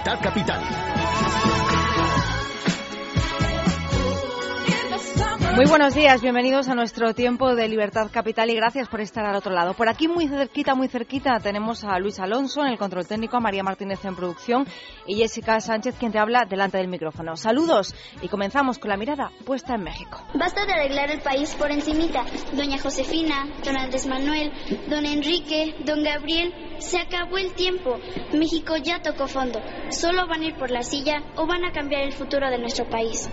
[0.00, 1.79] Libertad Capital.
[5.60, 9.36] Muy buenos días, bienvenidos a nuestro tiempo de Libertad Capital y gracias por estar al
[9.36, 9.74] otro lado.
[9.74, 13.40] Por aquí muy cerquita, muy cerquita tenemos a Luis Alonso en el control técnico, a
[13.40, 14.66] María Martínez en producción
[15.06, 17.36] y Jessica Sánchez quien te habla delante del micrófono.
[17.36, 20.24] Saludos y comenzamos con la mirada puesta en México.
[20.32, 22.24] Basta de arreglar el país por encimita.
[22.54, 24.52] Doña Josefina, don Andrés Manuel,
[24.88, 27.98] don Enrique, don Gabriel, se acabó el tiempo.
[28.32, 29.60] México ya tocó fondo.
[29.90, 32.88] Solo van a ir por la silla o van a cambiar el futuro de nuestro
[32.88, 33.28] país.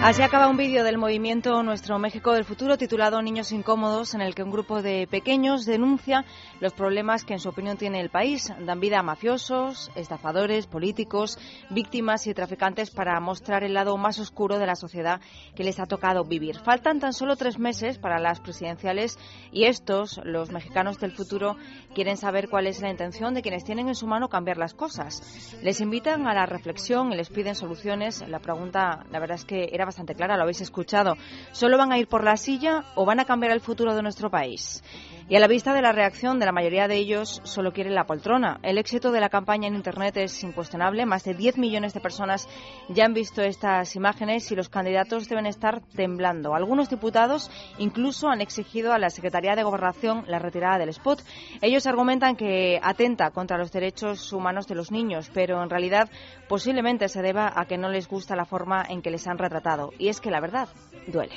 [0.00, 4.36] Así acaba un vídeo del movimiento Nuestro México del Futuro titulado Niños Incómodos, en el
[4.36, 6.24] que un grupo de pequeños denuncia
[6.60, 8.52] los problemas que en su opinión tiene el país.
[8.60, 11.36] Dan vida a mafiosos, estafadores, políticos,
[11.70, 15.20] víctimas y traficantes para mostrar el lado más oscuro de la sociedad
[15.56, 16.60] que les ha tocado vivir.
[16.60, 19.18] Faltan tan solo tres meses para las presidenciales
[19.50, 21.56] y estos, los mexicanos del futuro,
[21.92, 25.58] quieren saber cuál es la intención de quienes tienen en su mano cambiar las cosas.
[25.60, 28.24] Les invitan a la reflexión y les piden soluciones.
[28.28, 31.16] La pregunta, la verdad es que era bastante clara, lo habéis escuchado.
[31.52, 34.30] ¿Solo van a ir por la silla o van a cambiar el futuro de nuestro
[34.30, 34.82] país?
[35.30, 38.06] Y a la vista de la reacción de la mayoría de ellos, solo quieren la
[38.06, 38.60] poltrona.
[38.62, 41.04] El éxito de la campaña en Internet es incuestionable.
[41.04, 42.48] Más de 10 millones de personas
[42.88, 46.54] ya han visto estas imágenes y los candidatos deben estar temblando.
[46.54, 51.22] Algunos diputados incluso han exigido a la Secretaría de Gobernación la retirada del spot.
[51.60, 56.08] Ellos argumentan que atenta contra los derechos humanos de los niños, pero en realidad
[56.48, 59.92] posiblemente se deba a que no les gusta la forma en que les han retratado.
[59.98, 60.68] Y es que la verdad
[61.06, 61.34] duele.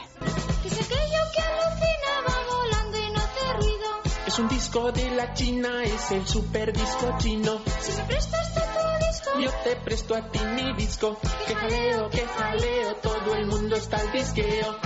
[4.32, 7.60] Es un disco de la China, es el super disco chino.
[7.82, 11.18] Si me prestas tu disco, Yo te presto a ti mi disco.
[11.46, 14.78] Que jaleo, que jaleo, todo el mundo está al disqueo.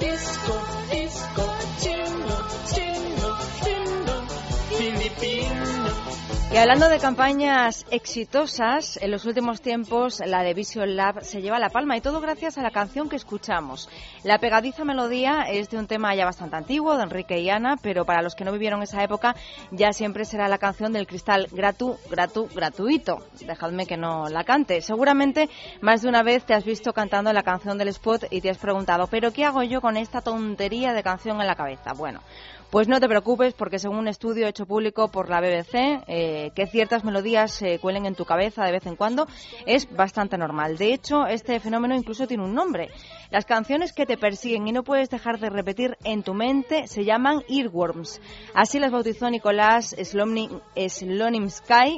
[0.00, 0.56] Disco,
[0.90, 4.26] disco, chino, chino, chino,
[4.78, 5.83] filipino.
[6.52, 11.58] Y hablando de campañas exitosas, en los últimos tiempos la de Vision Lab se lleva
[11.58, 13.88] la palma y todo gracias a la canción que escuchamos.
[14.22, 18.04] La pegadiza melodía es de un tema ya bastante antiguo, de Enrique y Ana, pero
[18.04, 19.34] para los que no vivieron esa época
[19.72, 23.26] ya siempre será la canción del cristal gratu, gratu, gratuito.
[23.44, 24.80] Dejadme que no la cante.
[24.80, 25.48] Seguramente
[25.80, 28.58] más de una vez te has visto cantando la canción del spot y te has
[28.58, 31.94] preguntado, ¿pero qué hago yo con esta tontería de canción en la cabeza?
[31.94, 32.20] Bueno,
[32.74, 36.66] pues no te preocupes porque según un estudio hecho público por la BBC, eh, que
[36.66, 39.28] ciertas melodías se cuelen en tu cabeza de vez en cuando
[39.64, 40.76] es bastante normal.
[40.76, 42.90] De hecho, este fenómeno incluso tiene un nombre.
[43.30, 47.04] Las canciones que te persiguen y no puedes dejar de repetir en tu mente se
[47.04, 48.20] llaman earworms.
[48.54, 50.72] Así las bautizó Nicolás Slonimsky,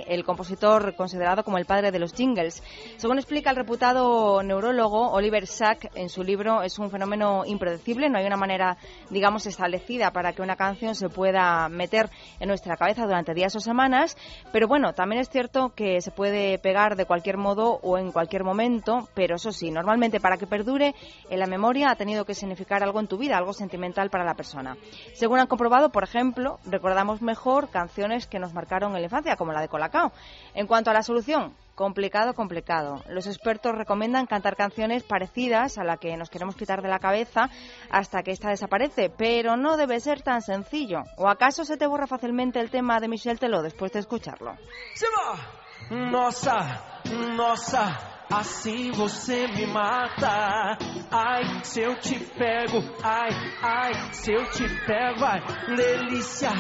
[0.07, 2.63] el compositor considerado como el padre de los jingles.
[2.99, 8.19] Según explica el reputado neurólogo Oliver Sack en su libro, es un fenómeno impredecible, no
[8.19, 8.77] hay una manera,
[9.09, 12.11] digamos, establecida para que una canción se pueda meter
[12.41, 14.17] en nuestra cabeza durante días o semanas,
[14.53, 18.45] pero bueno, también es cierto que se puede pegar de cualquier modo o en cualquier
[18.45, 20.95] momento, pero eso sí, normalmente para que perdure
[21.31, 24.35] en la memoria ha tenido que significar algo en tu vida, algo sentimental para la
[24.35, 24.77] persona.
[25.15, 29.53] Según han comprobado, por ejemplo, recordamos mejor canciones que nos marcaron en la infancia, como
[29.53, 30.13] la de Colacao.
[30.55, 33.05] En cuanto a la solución, Complicado, complicado.
[33.07, 37.51] Los expertos recomiendan cantar canciones parecidas a la que nos queremos quitar de la cabeza
[37.91, 41.03] hasta que ésta desaparece, pero no debe ser tan sencillo.
[41.19, 44.57] ¿O acaso se te borra fácilmente el tema de Michel Teló después de escucharlo?
[44.95, 45.37] Se va!
[45.91, 47.03] Nossa,
[47.37, 50.79] nossa, assim você me mata.
[51.11, 53.31] Ai, se eu te pego, ai,
[53.63, 56.51] ai, se eu te pego, ai, delícia,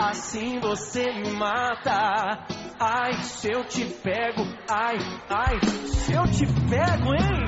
[0.00, 1.06] assim você
[1.36, 2.46] mata.
[2.78, 4.96] Ai, se eu te pego, ai,
[5.28, 7.46] ai, se eu te pego, hein?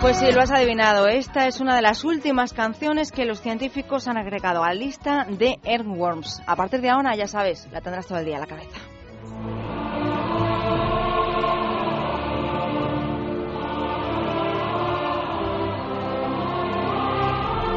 [0.00, 1.08] Pues sí, lo has adivinado.
[1.08, 5.26] Esta es una de las últimas canciones que los científicos han agregado a la lista
[5.28, 6.40] de Earthworms.
[6.46, 8.78] A partir de ahora, ya sabes, la tendrás todo el día en la cabeza.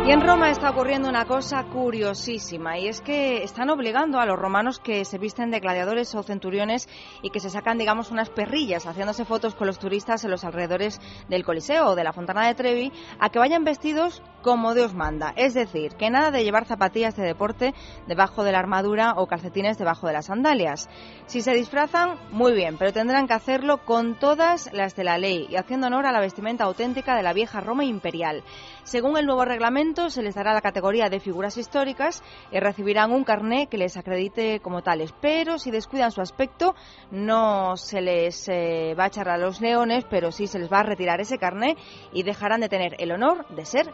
[0.03, 4.38] Y en Roma está ocurriendo una cosa curiosísima y es que están obligando a los
[4.38, 6.89] romanos que se visten de gladiadores o centuriones
[7.21, 11.00] y que se sacan, digamos, unas perrillas haciéndose fotos con los turistas en los alrededores
[11.30, 15.33] del Coliseo o de la Fontana de Trevi a que vayan vestidos como Dios manda.
[15.35, 17.73] Es decir, que nada de llevar zapatillas de deporte
[18.07, 20.89] debajo de la armadura o calcetines debajo de las sandalias.
[21.25, 25.47] Si se disfrazan, muy bien, pero tendrán que hacerlo con todas las de la ley
[25.49, 28.43] y haciendo honor a la vestimenta auténtica de la vieja Roma imperial.
[28.83, 33.23] Según el nuevo reglamento, se les dará la categoría de figuras históricas y recibirán un
[33.23, 35.13] carné que les acredite como tales.
[35.21, 36.75] Pero si descuidan su aspecto,
[37.11, 40.79] no se les eh, va a echar a los leones, pero sí se les va
[40.79, 41.77] a retirar ese carné
[42.11, 43.94] y dejarán de tener el honor de ser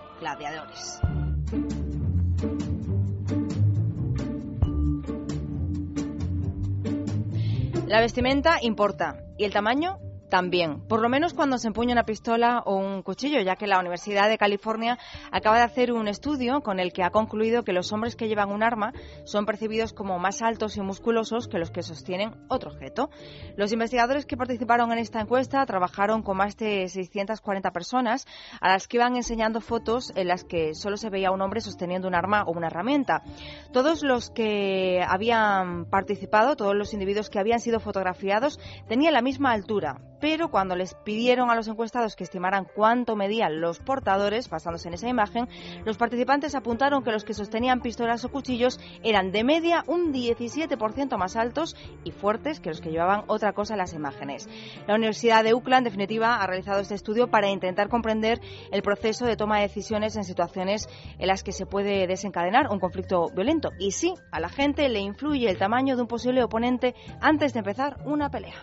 [7.87, 12.61] La vestimenta importa y el tamaño también, por lo menos cuando se empuña una pistola
[12.65, 14.97] o un cuchillo, ya que la Universidad de California
[15.31, 18.51] acaba de hacer un estudio con el que ha concluido que los hombres que llevan
[18.51, 18.93] un arma
[19.23, 23.09] son percibidos como más altos y musculosos que los que sostienen otro objeto.
[23.55, 28.25] Los investigadores que participaron en esta encuesta trabajaron con más de 640 personas
[28.59, 32.07] a las que iban enseñando fotos en las que solo se veía un hombre sosteniendo
[32.07, 33.23] un arma o una herramienta.
[33.71, 39.51] Todos los que habían participado, todos los individuos que habían sido fotografiados, tenían la misma
[39.51, 44.87] altura, pero cuando les pidieron a los encuestados que estimaran cuánto medían los portadores, basándose
[44.87, 45.47] en esa imagen,
[45.85, 51.17] los participantes apuntaron que los que sostenían pistolas o cuchillos eran de media un 17%
[51.17, 54.49] más altos y fuertes que los que llevaban otra cosa en las imágenes.
[54.87, 58.39] La Universidad de UCLA, en definitiva, ha realizado este estudio para intentar comprender
[58.71, 60.87] el proceso de toma de decisiones en situaciones
[61.19, 63.71] en las que se puede desencadenar un conflicto violento.
[63.79, 67.59] Y sí, a la gente le influye el tamaño de un posible oponente antes de
[67.59, 68.55] empezar una pelea.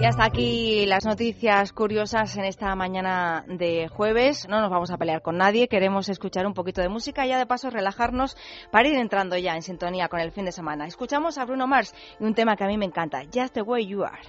[0.00, 4.46] Y hasta aquí las noticias curiosas en esta mañana de jueves.
[4.48, 7.38] No nos vamos a pelear con nadie, queremos escuchar un poquito de música y ya
[7.38, 8.36] de paso relajarnos
[8.70, 10.86] para ir entrando ya en sintonía con el fin de semana.
[10.86, 13.86] Escuchamos a Bruno Mars y un tema que a mí me encanta, Just the Way
[13.86, 14.20] You Are.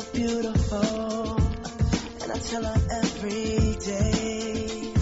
[0.00, 1.36] So beautiful,
[2.22, 4.92] and I tell her every day.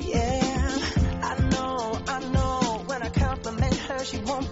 [0.00, 0.78] Yeah,
[1.22, 2.82] I know, I know.
[2.86, 4.51] When I compliment her, she won't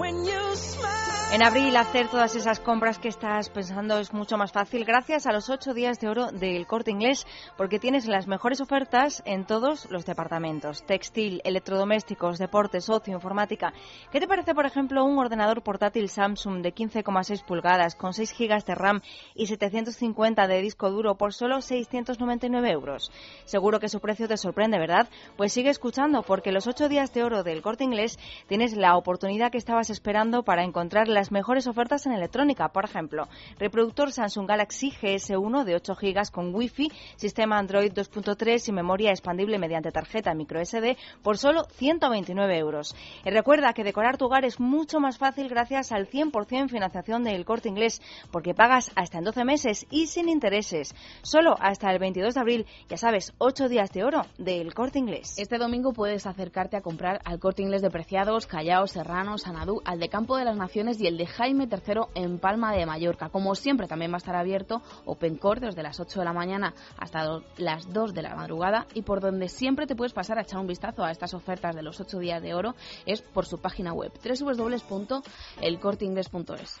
[0.00, 1.09] when you smile.
[1.32, 5.32] En abril hacer todas esas compras que estás pensando es mucho más fácil gracias a
[5.32, 7.24] los ocho días de oro del corte inglés
[7.56, 10.84] porque tienes las mejores ofertas en todos los departamentos.
[10.84, 13.72] Textil, electrodomésticos, deportes, ocio, informática.
[14.10, 18.64] ¿Qué te parece, por ejemplo, un ordenador portátil Samsung de 15,6 pulgadas con 6 GB
[18.64, 19.00] de RAM
[19.36, 23.12] y 750 de disco duro por solo 699 euros?
[23.44, 25.08] Seguro que su precio te sorprende, ¿verdad?
[25.36, 28.18] Pues sigue escuchando porque los ocho días de oro del corte inglés
[28.48, 32.70] tienes la oportunidad que estabas esperando para encontrar la las mejores ofertas en electrónica.
[32.70, 38.72] Por ejemplo, reproductor Samsung Galaxy GS1 de 8 GB con Wi-Fi, sistema Android 2.3 y
[38.72, 42.96] memoria expandible mediante tarjeta microSD por solo 129 euros.
[43.22, 47.44] Y recuerda que decorar tu hogar es mucho más fácil gracias al 100% financiación del
[47.44, 48.00] corte inglés,
[48.30, 50.94] porque pagas hasta en 12 meses y sin intereses.
[51.20, 55.34] Solo hasta el 22 de abril, ya sabes, 8 días de oro del corte inglés.
[55.36, 60.00] Este domingo puedes acercarte a comprar al corte inglés de Preciados, Callao, Serrano, Sanadú, al
[60.00, 63.28] de Campo de las Naciones y el de Jaime III en Palma de Mallorca.
[63.28, 67.40] Como siempre, también va a estar abierto OpenCore desde las 8 de la mañana hasta
[67.58, 70.68] las 2 de la madrugada y por donde siempre te puedes pasar a echar un
[70.68, 72.76] vistazo a estas ofertas de los 8 días de oro
[73.06, 76.80] es por su página web www.elcorteingles.es.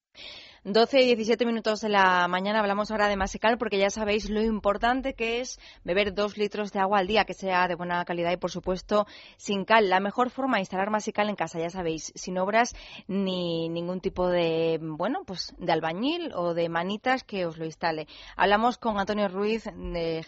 [0.63, 4.43] 12 y 17 minutos de la mañana hablamos ahora de Masical porque ya sabéis lo
[4.43, 8.31] importante que es beber dos litros de agua al día, que sea de buena calidad
[8.31, 9.05] y por supuesto
[9.37, 9.89] sin cal.
[9.89, 12.75] La mejor forma de instalar Masical en casa, ya sabéis, sin obras
[13.07, 18.05] ni ningún tipo de, bueno, pues de albañil o de manitas que os lo instale.
[18.37, 19.67] Hablamos con Antonio Ruiz,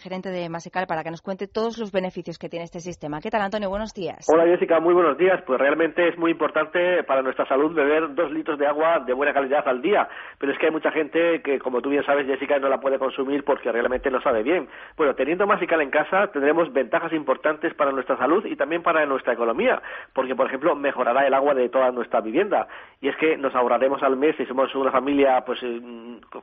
[0.02, 3.20] gerente de Masical, para que nos cuente todos los beneficios que tiene este sistema.
[3.20, 3.70] ¿Qué tal, Antonio?
[3.70, 4.26] Buenos días.
[4.28, 4.80] Hola, Jessica.
[4.80, 5.40] Muy buenos días.
[5.46, 9.32] Pues realmente es muy importante para nuestra salud beber dos litros de agua de buena
[9.32, 12.58] calidad al día pero es que hay mucha gente que, como tú bien sabes, Jessica,
[12.58, 14.68] no la puede consumir porque realmente no sabe bien.
[14.96, 19.32] Bueno, teniendo Masical en casa tendremos ventajas importantes para nuestra salud y también para nuestra
[19.32, 22.66] economía, porque, por ejemplo, mejorará el agua de toda nuestra vivienda.
[23.00, 25.80] Y es que nos ahorraremos al mes, si somos una familia pues eh,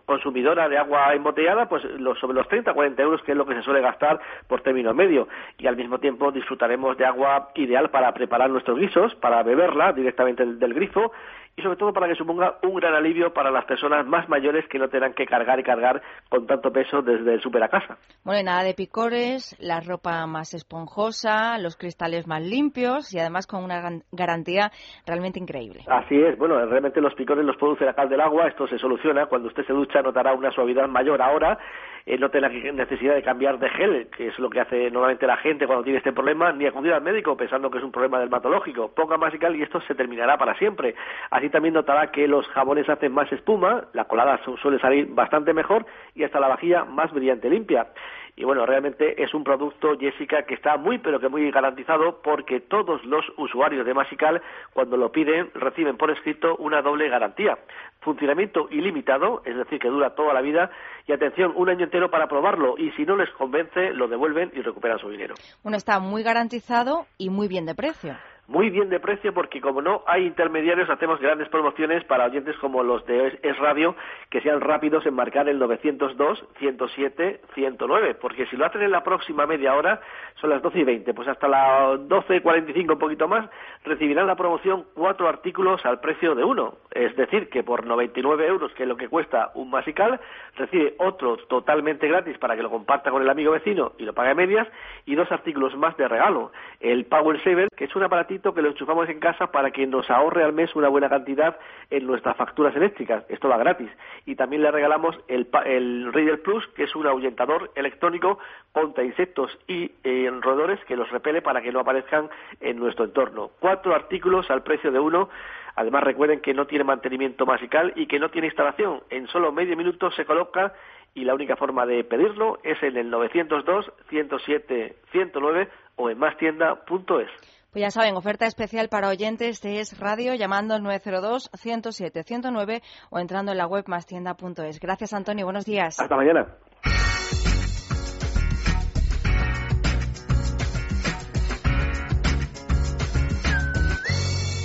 [0.06, 1.84] consumidora de agua embotellada, pues
[2.20, 5.28] sobre los 30 40 euros, que es lo que se suele gastar por término medio.
[5.58, 10.46] Y al mismo tiempo disfrutaremos de agua ideal para preparar nuestros guisos, para beberla directamente
[10.46, 11.12] del grifo
[11.56, 14.80] y sobre todo para que suponga un gran alivio para las personas más mayores que
[14.80, 17.98] no tengan que cargar y cargar con tanto peso desde el super a casa.
[18.24, 23.64] Bueno, nada de picores, la ropa más esponjosa, los cristales más limpios y además con
[23.64, 23.82] una
[24.12, 24.72] garantía
[25.06, 25.84] realmente increíble.
[25.88, 29.26] Así es, bueno, realmente los picores los produce la cal del agua, esto se soluciona,
[29.26, 31.58] cuando usted se ducha notará una suavidad mayor ahora
[32.06, 35.38] eh, no tenga necesidad de cambiar de gel, que es lo que hace normalmente la
[35.38, 38.94] gente cuando tiene este problema, ni acudir al médico pensando que es un problema dermatológico.
[38.94, 40.96] Ponga más y esto se terminará para siempre.
[41.30, 45.86] Así también notará que los jabones hacen más espuma, la colada suele salir bastante mejor
[46.16, 47.88] y hasta la vajilla más brillante limpia.
[48.36, 52.62] Y bueno, realmente es un producto, Jessica, que está muy pero que muy garantizado porque
[52.62, 54.42] todos los usuarios de Masical,
[54.74, 57.58] cuando lo piden, reciben por escrito una doble garantía.
[58.00, 60.72] Funcionamiento ilimitado, es decir, que dura toda la vida,
[61.08, 64.62] y atención, un año entero para probarlo, y si no les convence, lo devuelven y
[64.62, 65.36] recuperan su dinero.
[65.64, 68.16] Bueno, está muy garantizado y muy bien de precio
[68.52, 72.84] muy bien de precio porque como no hay intermediarios hacemos grandes promociones para oyentes como
[72.84, 73.96] los de Es Radio
[74.30, 79.04] que sean rápidos en marcar el 902 107 109 porque si lo hacen en la
[79.04, 80.02] próxima media hora
[80.36, 83.50] son las 12 y 20 pues hasta las 12 y 45 un poquito más
[83.86, 86.76] recibirán la promoción cuatro artículos al precio de uno.
[86.92, 90.20] Es decir que por 99 euros que es lo que cuesta un masical
[90.58, 94.36] recibe otro totalmente gratis para que lo comparta con el amigo vecino y lo pague
[94.36, 94.68] medias
[95.06, 96.52] y dos artículos más de regalo.
[96.82, 100.10] El Power Saver que es un aparatito que lo enchufamos en casa para que nos
[100.10, 101.58] ahorre al mes una buena cantidad
[101.90, 103.24] en nuestras facturas eléctricas.
[103.30, 103.90] Esto va gratis.
[104.26, 108.40] Y también le regalamos el, el Reader Plus, que es un ahuyentador electrónico
[108.72, 112.30] contra insectos y eh, roedores que los repele para que no aparezcan
[112.60, 113.52] en nuestro entorno.
[113.60, 115.30] Cuatro artículos al precio de uno.
[115.76, 119.04] Además, recuerden que no tiene mantenimiento masical y que no tiene instalación.
[119.10, 120.74] En solo medio minuto se coloca
[121.14, 127.61] y la única forma de pedirlo es en el 902 107 109 o en mastienda.es.
[127.72, 133.54] Pues ya saben, oferta especial para oyentes de Es Radio llamando al 902-107-109 o entrando
[133.54, 134.82] en la web mastienda.es.
[134.82, 135.46] Gracias, Antonio.
[135.46, 135.98] Buenos días.
[135.98, 136.54] Hasta mañana.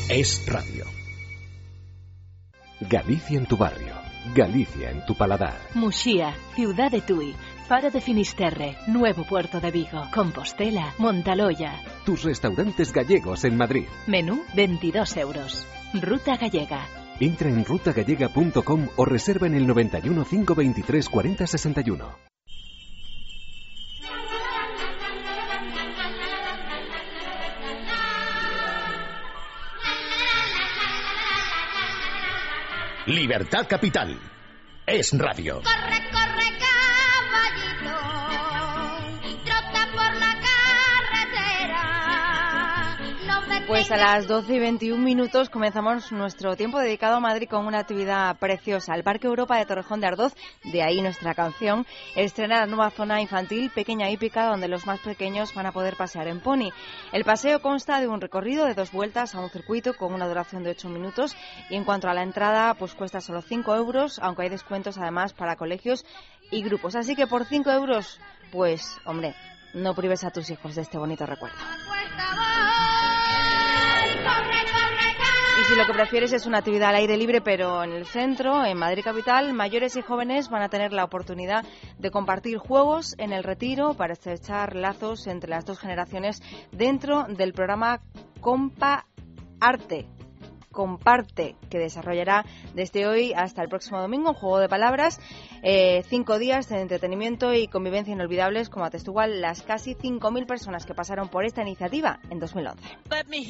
[0.08, 0.84] Es Radio.
[2.80, 3.94] Galicia en tu barrio.
[4.34, 5.54] Galicia en tu paladar.
[5.74, 7.36] Muxía, ciudad de Tui
[7.66, 11.72] Faro de Finisterre, Nuevo Puerto de Vigo, Compostela, Montaloya.
[12.04, 13.86] Tus restaurantes gallegos en Madrid.
[14.06, 15.66] Menú 22 euros.
[15.92, 16.86] Ruta gallega.
[17.18, 22.36] Entra en rutagallega.com o reserva en el 91 523 4061.
[33.06, 34.20] Libertad Capital.
[34.86, 35.62] Es radio.
[35.64, 36.15] Correcto.
[43.66, 47.80] Pues a las 12 y 21 minutos comenzamos nuestro tiempo dedicado a Madrid con una
[47.80, 48.94] actividad preciosa.
[48.94, 53.20] El Parque Europa de Torrejón de Ardoz, de ahí nuestra canción, estrena la nueva zona
[53.20, 56.70] infantil pequeña hípica donde los más pequeños van a poder pasear en pony.
[57.12, 60.62] El paseo consta de un recorrido de dos vueltas a un circuito con una duración
[60.62, 61.36] de 8 minutos
[61.68, 65.32] y en cuanto a la entrada pues cuesta solo 5 euros, aunque hay descuentos además
[65.32, 66.04] para colegios
[66.52, 66.94] y grupos.
[66.94, 68.20] Así que por 5 euros,
[68.52, 69.34] pues hombre,
[69.74, 71.56] no prives a tus hijos de este bonito recuerdo.
[75.58, 78.64] Y si lo que prefieres es una actividad al aire libre, pero en el centro,
[78.64, 81.64] en Madrid Capital, mayores y jóvenes van a tener la oportunidad
[81.98, 86.42] de compartir juegos en el retiro para estrechar lazos entre las dos generaciones
[86.72, 88.00] dentro del programa
[88.40, 89.06] Compa
[89.60, 90.15] Arte.
[90.76, 95.18] Comparte, que desarrollará desde hoy hasta el próximo domingo un juego de palabras,
[95.62, 100.92] eh, cinco días de entretenimiento y convivencia inolvidables, como atestiguan las casi 5.000 personas que
[100.92, 102.98] pasaron por esta iniciativa en 2011.
[103.10, 103.42] Let me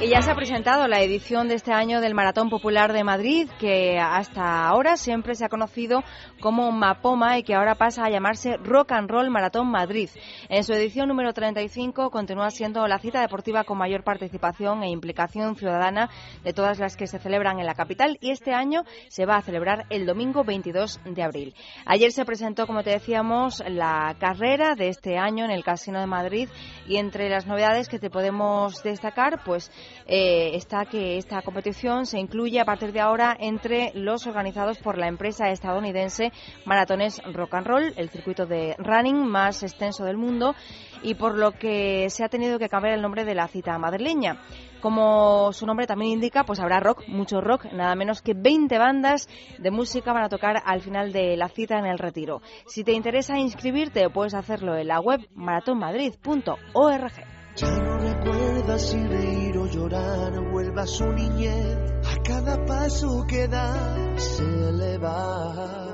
[0.00, 3.50] Y ya se ha presentado la edición de este año del Maratón Popular de Madrid,
[3.58, 6.04] que hasta ahora siempre se ha conocido
[6.40, 10.08] como Mapoma y que ahora pasa a llamarse Rock and Roll Maratón Madrid.
[10.48, 15.56] En su edición número 35 continúa siendo la cita deportiva con mayor participación e implicación
[15.56, 16.08] ciudadana
[16.44, 19.42] de todas las que se celebran en la capital y este año se va a
[19.42, 21.54] celebrar el domingo 22 de abril.
[21.86, 26.06] Ayer se presentó, como te decíamos, la carrera de este año en el Casino de
[26.06, 26.48] Madrid
[26.86, 28.47] y entre las novedades que te podemos
[28.82, 29.70] destacar, pues
[30.06, 34.98] eh, está que esta competición se incluye a partir de ahora entre los organizados por
[34.98, 36.32] la empresa estadounidense
[36.64, 40.54] Maratones Rock and Roll, el circuito de running más extenso del mundo,
[41.02, 44.40] y por lo que se ha tenido que cambiar el nombre de la cita madrileña.
[44.80, 49.28] Como su nombre también indica, pues habrá rock, mucho rock, nada menos que 20 bandas
[49.58, 52.42] de música van a tocar al final de la cita en el retiro.
[52.66, 57.37] Si te interesa inscribirte, puedes hacerlo en la web maratonmadrid.org.
[57.60, 61.76] Ya no recuerda si reír o llorar, vuelva a su niñez.
[62.04, 65.88] A cada paso que da, se le va.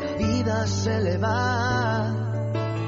[0.00, 2.33] La vida se le va.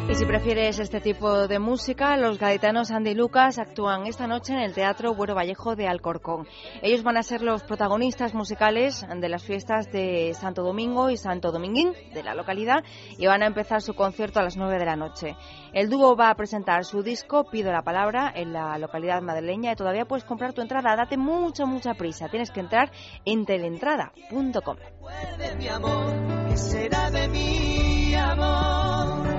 [0.08, 4.52] Y si prefieres este tipo de música, los gaditanos Andy y Lucas actúan esta noche
[4.52, 6.46] en el Teatro Buero Vallejo de Alcorcón.
[6.80, 11.50] Ellos van a ser los protagonistas musicales de las fiestas de Santo Domingo y Santo
[11.50, 12.84] Dominguín de la localidad
[13.18, 15.36] y van a empezar su concierto a las 9 de la noche.
[15.72, 19.76] El dúo va a presentar su disco Pido la Palabra en la localidad madrileña y
[19.76, 20.94] todavía puedes comprar tu entrada.
[20.94, 22.28] Date mucha, mucha prisa.
[22.28, 22.92] Tienes que entrar
[23.24, 24.76] en teleentrada.com.
[24.76, 29.35] Recuerde mi amor, ¿qué será de mi amor?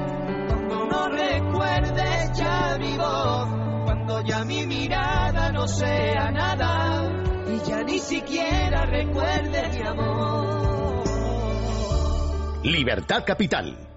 [0.89, 3.47] No recuerde ya mi voz,
[3.85, 7.09] cuando ya mi mirada no sea nada
[7.47, 11.03] y ya ni siquiera recuerde mi amor.
[12.63, 13.96] Libertad Capital.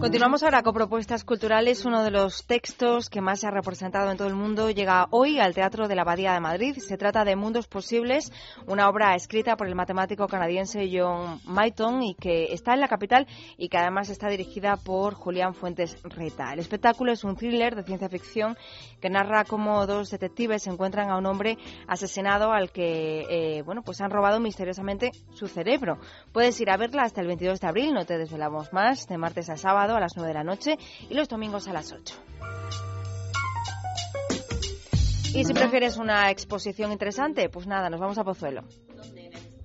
[0.00, 1.84] Continuamos ahora con propuestas culturales.
[1.84, 5.38] Uno de los textos que más se ha representado en todo el mundo llega hoy
[5.38, 6.78] al Teatro de la Abadía de Madrid.
[6.78, 8.32] Se trata de Mundos Posibles,
[8.66, 13.26] una obra escrita por el matemático canadiense John Mayton y que está en la capital
[13.58, 16.54] y que además está dirigida por Julián Fuentes Reta.
[16.54, 18.56] El espectáculo es un thriller de ciencia ficción
[19.02, 24.00] que narra cómo dos detectives encuentran a un hombre asesinado al que eh, bueno pues
[24.00, 25.98] han robado misteriosamente su cerebro.
[26.32, 29.50] Puedes ir a verla hasta el 22 de abril, no te desvelamos más, de martes
[29.50, 32.14] a sábado a las 9 de la noche y los domingos a las 8.
[35.34, 38.62] Y si prefieres una exposición interesante, pues nada, nos vamos a Pozuelo.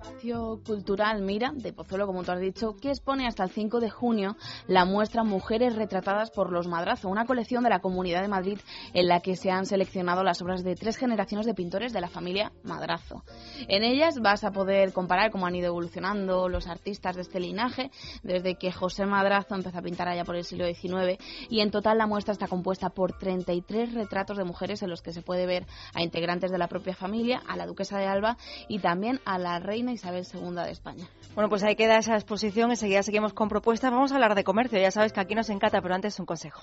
[0.06, 3.90] Espacio Cultural Mira, de Pozuelo, como tú has dicho, que expone hasta el 5 de
[3.90, 4.36] junio
[4.68, 8.58] la muestra Mujeres retratadas por los Madrazo, una colección de la Comunidad de Madrid
[8.94, 12.08] en la que se han seleccionado las obras de tres generaciones de pintores de la
[12.08, 13.24] familia Madrazo.
[13.66, 17.90] En ellas vas a poder comparar cómo han ido evolucionando los artistas de este linaje,
[18.22, 21.18] desde que José Madrazo empezó a pintar allá por el siglo XIX,
[21.50, 25.12] y en total la muestra está compuesta por 33 retratos de mujeres en los que
[25.12, 28.36] se puede ver a integrantes de la propia familia, a la duquesa de Alba
[28.68, 31.06] y también a la reina Isabel II de España.
[31.34, 32.70] Bueno, pues ahí queda esa exposición.
[32.70, 33.90] Enseguida seguimos con propuestas.
[33.90, 34.78] Vamos a hablar de comercio.
[34.78, 36.62] Ya sabes que aquí nos encanta, pero antes un consejo.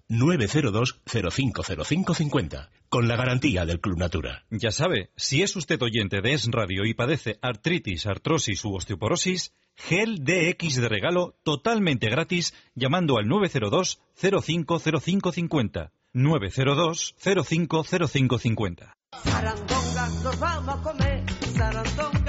[0.11, 4.43] 902-050550, con la garantía del Club Natura.
[4.49, 9.53] Ya sabe, si es usted oyente de Es Radio y padece artritis, artrosis u osteoporosis,
[9.75, 15.91] gel DX de regalo totalmente gratis llamando al 902-050550.
[16.13, 18.93] 902-050550.
[19.23, 21.23] Sarandonga, nos vamos a comer.
[21.55, 22.20] Sarandonga,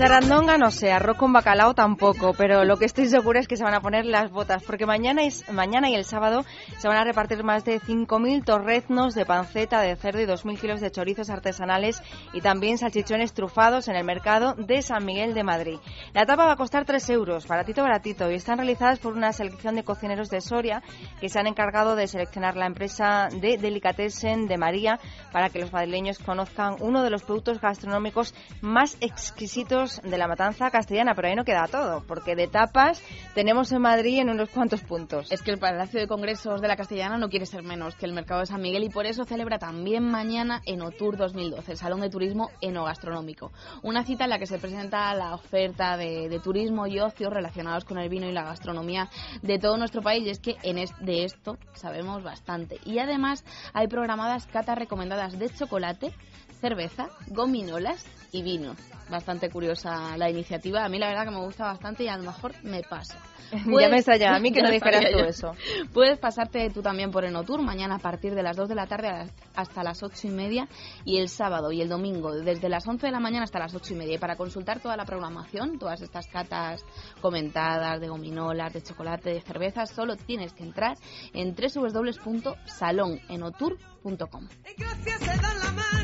[0.00, 3.64] Sarandonga no sé, arroz con bacalao tampoco, pero lo que estoy segura es que se
[3.64, 6.46] van a poner las botas, porque mañana, y el sábado
[6.78, 10.80] se van a repartir más de 5.000 torreznos de panceta de cerdo y 2.000 kilos
[10.80, 15.78] de chorizos artesanales y también salchichones trufados en el mercado de San Miguel de Madrid.
[16.14, 19.74] La tapa va a costar 3 euros, baratito, baratito, y están realizadas por una selección
[19.74, 20.82] de cocineros de Soria
[21.20, 24.98] que se han encargado de seleccionar la empresa de Delicatessen de María
[25.30, 30.70] para que los madrileños conozcan uno de los productos gastronómicos más exquisitos de la matanza
[30.70, 33.02] castellana, pero ahí no queda todo, porque de tapas
[33.34, 35.30] tenemos en Madrid en unos cuantos puntos.
[35.32, 38.12] Es que el Palacio de Congresos de la Castellana no quiere ser menos que el
[38.12, 42.10] Mercado de San Miguel y por eso celebra también mañana Enotour 2012, el Salón de
[42.10, 43.52] Turismo Enogastronómico.
[43.82, 47.84] Una cita en la que se presenta la oferta de, de turismo y ocio relacionados
[47.84, 49.08] con el vino y la gastronomía
[49.42, 50.26] de todo nuestro país.
[50.26, 52.78] Y es que en es, de esto sabemos bastante.
[52.84, 56.12] Y además hay programadas catas recomendadas de chocolate,
[56.60, 58.74] cerveza, gominolas y vino.
[59.10, 60.84] Bastante curiosa la iniciativa.
[60.84, 63.16] A mí la verdad que me gusta bastante y a lo mejor me paso.
[63.80, 65.56] ya me extrañaba a mí que no dijeras tú eso.
[65.92, 69.30] Puedes pasarte tú también por Enotour mañana a partir de las 2 de la tarde
[69.54, 70.68] hasta las 8 y media
[71.04, 73.94] y el sábado y el domingo desde las 11 de la mañana hasta las 8
[73.94, 74.14] y media.
[74.14, 76.84] Y para consultar toda la programación, todas estas catas
[77.20, 80.96] comentadas de gominolas, de chocolate, de cervezas, solo tienes que entrar
[81.32, 84.48] en www.salonenotour.com.
[84.78, 85.99] Gracias se dan la mano,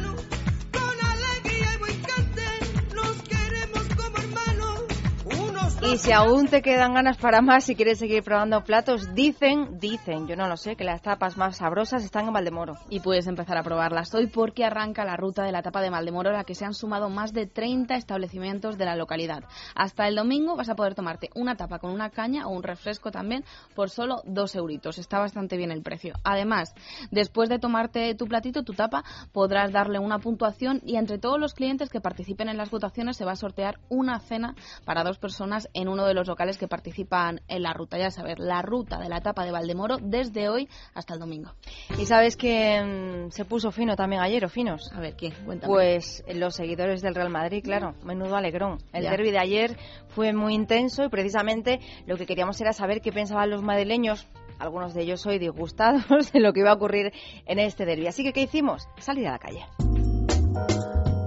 [5.89, 10.27] Y si aún te quedan ganas para más, si quieres seguir probando platos, dicen, dicen,
[10.27, 12.75] yo no lo sé, que las tapas más sabrosas están en Valdemoro.
[12.91, 16.31] Y puedes empezar a probarlas hoy porque arranca la ruta de la tapa de Maldemoro
[16.31, 19.45] a la que se han sumado más de 30 establecimientos de la localidad.
[19.77, 23.13] Hasta el domingo vas a poder tomarte una tapa con una caña o un refresco
[23.13, 23.45] también
[23.77, 24.99] por solo 2 euritos.
[24.99, 26.15] Está bastante bien el precio.
[26.25, 26.75] Además,
[27.13, 31.55] después de tomarte tu platito, tu tapa, podrás darle una puntuación y entre todos los
[31.55, 35.69] clientes que participen en las votaciones se va a sortear una cena para dos personas
[35.77, 37.99] en uno de los locales que participan en la ruta.
[37.99, 41.53] Ya sabes, la ruta de la tapa de Valdemoro desde hoy hasta el domingo.
[41.99, 44.91] Y sabes que se puso fino también ayer, o finos.
[44.95, 45.33] A ver, ¿qué?
[45.45, 45.73] Cuéntame.
[45.73, 48.79] Pues los seguidores del Real Madrid, claro, menudo alegrón.
[48.93, 49.11] El Ya.
[49.11, 49.77] derby de ayer
[50.09, 54.27] fue muy intenso y precisamente lo que queríamos era saber qué pensaban los madrileños,
[54.59, 57.13] algunos de ellos hoy disgustados de lo que iba a ocurrir
[57.45, 58.07] en este derby.
[58.07, 58.89] Así que, ¿qué hicimos?
[58.99, 59.67] Salir a la calle.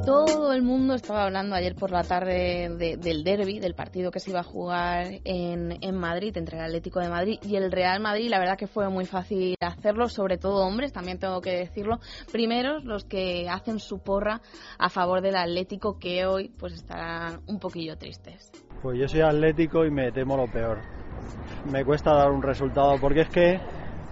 [0.05, 4.19] Todo el mundo estaba hablando ayer por la tarde de- del derby, del partido que
[4.19, 8.29] se iba a jugar en, Madrid entre el Atlético de Madrid y el Real Madrid.
[8.29, 11.99] La verdad que fue muy fácil hacerlo, sobre todo hombres, también tengo que decirlo.
[12.31, 14.41] Primero, los que hacen su porra
[14.79, 18.51] a favor del Atlético, que hoy pues estarán un poquillo tristes.
[18.81, 20.79] Pues yo soy atlético y me temo lo peor.
[21.71, 23.59] Me cuesta dar un resultado porque es que,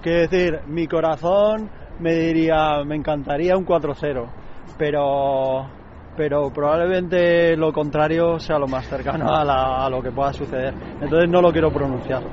[0.04, 1.70] quiero decir, mi corazón
[2.00, 4.28] me diría, me encantaría un 4-0,
[4.78, 5.66] pero,
[6.18, 10.74] pero probablemente lo contrario sea lo más cercano a, la- a lo que pueda suceder.
[11.00, 12.24] Entonces no lo quiero pronunciar.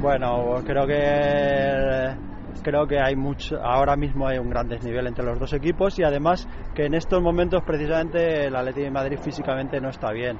[0.00, 2.14] Bueno, creo que
[2.62, 6.02] creo que hay mucho, ahora mismo hay un gran desnivel entre los dos equipos y
[6.02, 10.38] además que en estos momentos precisamente el Atlético de Madrid físicamente no está bien.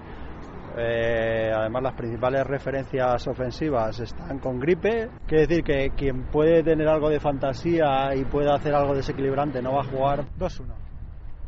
[0.78, 5.08] Eh, además, las principales referencias ofensivas están con gripe.
[5.26, 9.72] Quiere decir que quien puede tener algo de fantasía y puede hacer algo desequilibrante no
[9.74, 10.20] va a jugar.
[10.38, 10.89] 2-1.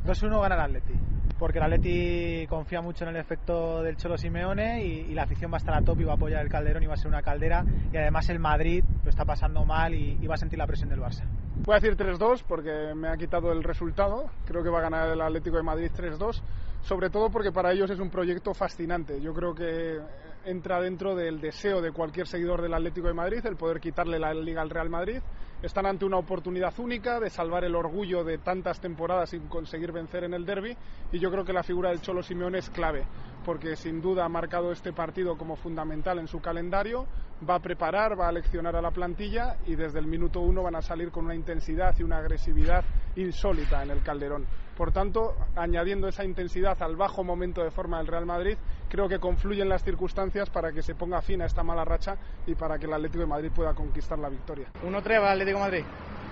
[0.04, 0.94] 2-1 gana el Atleti.
[1.38, 5.56] Porque el Atleti confía mucho en el efecto del Cholo Simeone y, la afición va
[5.56, 7.22] a estar a top y va a apoyar el Calderón y va a ser una
[7.22, 7.64] caldera.
[7.92, 10.88] Y además el Madrid lo está pasando mal y, y va a sentir la presión
[10.88, 11.24] del Barça.
[11.64, 14.30] Voy a decir 3-2 porque me ha quitado el resultado.
[14.46, 16.40] Creo que va a ganar el Atlético de Madrid 3-2.
[16.82, 19.20] Sobre todo porque para ellos es un proyecto fascinante.
[19.20, 20.00] Yo creo que
[20.44, 24.34] entra dentro del deseo de cualquier seguidor del Atlético de Madrid el poder quitarle la
[24.34, 25.20] liga al Real Madrid.
[25.62, 30.25] Están ante una oportunidad única de salvar el orgullo de tantas temporadas sin conseguir vencer
[30.25, 30.77] en el derby
[31.12, 33.05] y yo creo que la figura del Cholo Simeone es clave
[33.44, 37.07] porque sin duda ha marcado este partido como fundamental en su calendario,
[37.48, 40.77] va a preparar, va a leccionar a la plantilla y desde el minuto uno van
[40.77, 42.85] a salir con una intensidad y una agresividad
[43.16, 44.46] insólita en el Calderón.
[44.77, 48.57] Por tanto, añadiendo esa intensidad al bajo momento de forma del Real Madrid,
[48.92, 52.14] creo que confluyen las circunstancias para que se ponga fin a esta mala racha
[52.46, 54.66] y para que el Atlético de Madrid pueda conquistar la victoria.
[54.85, 55.85] 1-3 va el Atlético de Madrid.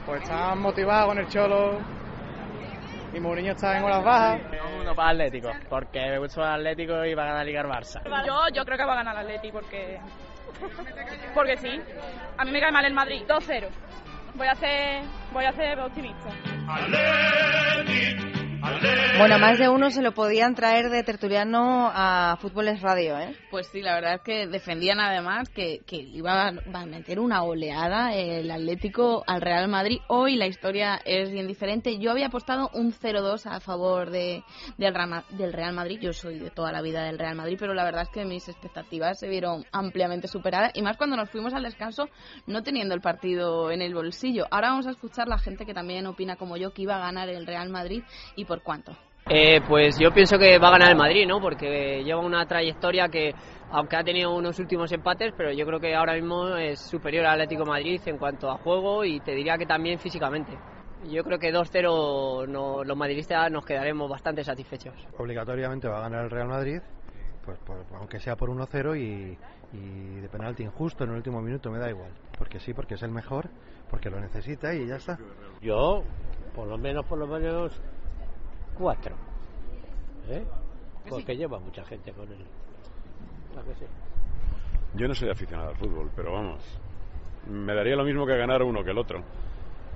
[0.05, 1.79] Pues está motivado con el Cholo,
[3.15, 4.43] y Mourinho está en horas bajas.
[4.79, 8.03] Uno para Atlético, porque me gusta el Atlético y va a ganar Liga Barça.
[8.27, 9.99] Yo, yo creo que va a ganar el Atlético porque
[11.35, 11.81] porque sí.
[12.37, 13.23] A mí me cae mal el Madrid.
[13.27, 13.69] 2-0.
[14.35, 16.29] Voy a ser voy a ser optimista.
[19.19, 23.37] Bueno, más de uno se lo podían traer de tertuliano a Fútboles Radio, ¿eh?
[23.51, 28.15] Pues sí, la verdad es que defendían además que, que iba a meter una oleada
[28.15, 29.99] el Atlético al Real Madrid.
[30.09, 31.99] Hoy la historia es bien diferente.
[31.99, 34.43] Yo había apostado un 0-2 a favor de,
[34.79, 34.95] del,
[35.31, 35.99] del Real Madrid.
[36.01, 38.49] Yo soy de toda la vida del Real Madrid, pero la verdad es que mis
[38.49, 40.73] expectativas se vieron ampliamente superadas.
[40.75, 42.09] Y más cuando nos fuimos al descanso
[42.47, 44.47] no teniendo el partido en el bolsillo.
[44.51, 47.29] Ahora vamos a escuchar la gente que también opina como yo que iba a ganar
[47.29, 48.03] el Real Madrid
[48.37, 48.93] y por cuánto.
[49.29, 51.41] Eh, pues yo pienso que va a ganar el Madrid, ¿no?
[51.41, 53.33] Porque lleva una trayectoria que,
[53.71, 57.35] aunque ha tenido unos últimos empates, pero yo creo que ahora mismo es superior al
[57.35, 60.59] Atlético de Madrid en cuanto a juego y te diría que también físicamente.
[61.09, 64.95] Yo creo que 2-0 no, los madridistas nos quedaremos bastante satisfechos.
[65.17, 66.81] Obligatoriamente va a ganar el Real Madrid,
[67.45, 67.59] pues,
[67.95, 69.39] aunque sea por 1-0 y,
[69.73, 72.11] y de penalti injusto en el último minuto, me da igual.
[72.37, 73.49] Porque sí, porque es el mejor,
[73.89, 75.19] porque lo necesita y ya está.
[75.63, 76.03] Yo,
[76.55, 77.81] por lo menos, por lo menos
[78.81, 79.15] cuatro.
[80.29, 80.45] ¿Eh?
[81.09, 82.45] Porque lleva mucha gente con él.
[84.95, 86.81] Yo no soy aficionado al fútbol, pero vamos,
[87.47, 89.23] me daría lo mismo que ganar uno que el otro.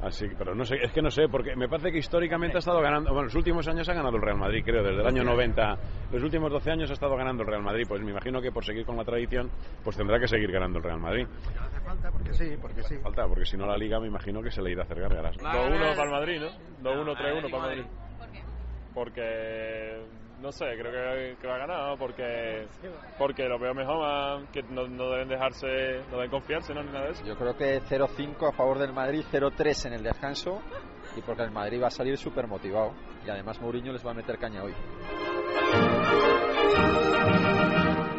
[0.02, 2.80] Así, pero no sé, es que no sé, porque me parece que históricamente ha estado
[2.82, 5.78] ganando, bueno, los últimos años ha ganado el Real Madrid, creo, desde el año 90,
[6.12, 8.64] los últimos 12 años ha estado ganando el Real Madrid, pues me imagino que por
[8.64, 9.50] seguir con la tradición,
[9.82, 11.26] pues tendrá que seguir ganando el Real Madrid.
[11.58, 12.98] hace falta, porque sí, porque sí.
[12.98, 15.38] Falta, porque si no la Liga me imagino que se le irá a hacer gargaras.
[15.38, 16.40] 2-1 para el Madrid,
[16.82, 16.90] ¿no?
[16.90, 18.03] 2-1, 3-1 para el Madrid
[18.94, 20.00] porque
[20.40, 22.66] no sé, creo que, que va a ganar, porque
[23.18, 26.82] porque lo veo mejor, que no, deben dejarse, no deben confiarse, ¿no?
[26.82, 27.24] Ni nada de eso.
[27.24, 30.60] Yo creo que 0-5 a favor del Madrid, 0-3 en el descanso,
[31.16, 32.92] y porque el Madrid va a salir súper motivado,
[33.26, 34.74] y además Mourinho les va a meter caña hoy.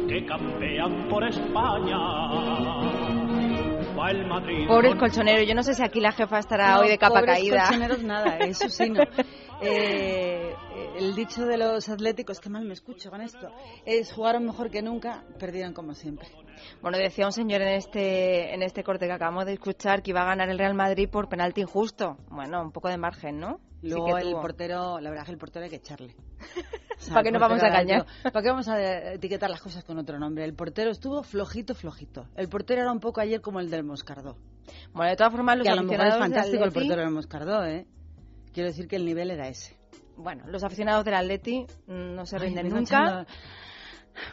[0.07, 2.90] que campean por España
[4.67, 7.67] Pobres colchoneros, yo no sé si aquí la jefa estará hoy de capa pobres caída.
[7.67, 9.01] colchoneros nada, eso sí, no.
[9.63, 10.55] Eh,
[10.97, 13.47] el dicho de los atléticos, que mal me escucho con esto,
[13.85, 16.27] es jugaron mejor que nunca, perdieron como siempre.
[16.81, 20.21] Bueno, decía un señor en este, en este corte que acabamos de escuchar que iba
[20.21, 22.17] a ganar el Real Madrid por penalti injusto.
[22.31, 23.59] Bueno, un poco de margen, ¿no?
[23.81, 26.15] Luego el portero, la verdad es que el portero hay que echarle.
[27.09, 28.05] ¿Para qué nos vamos a engañar?
[28.23, 30.45] ¿Para qué vamos a etiquetar las cosas con otro nombre?
[30.45, 32.27] El portero estuvo flojito, flojito.
[32.35, 34.37] El portero era un poco ayer como el del Moscardó.
[34.93, 37.65] Bueno, de todas formas, los que a lo mejor es fantástico el portero del Moscardó,
[37.65, 37.87] ¿eh?
[38.53, 39.77] Quiero decir que el nivel era ese.
[40.17, 43.25] Bueno, los aficionados del Atleti mm, no se rinden nunca.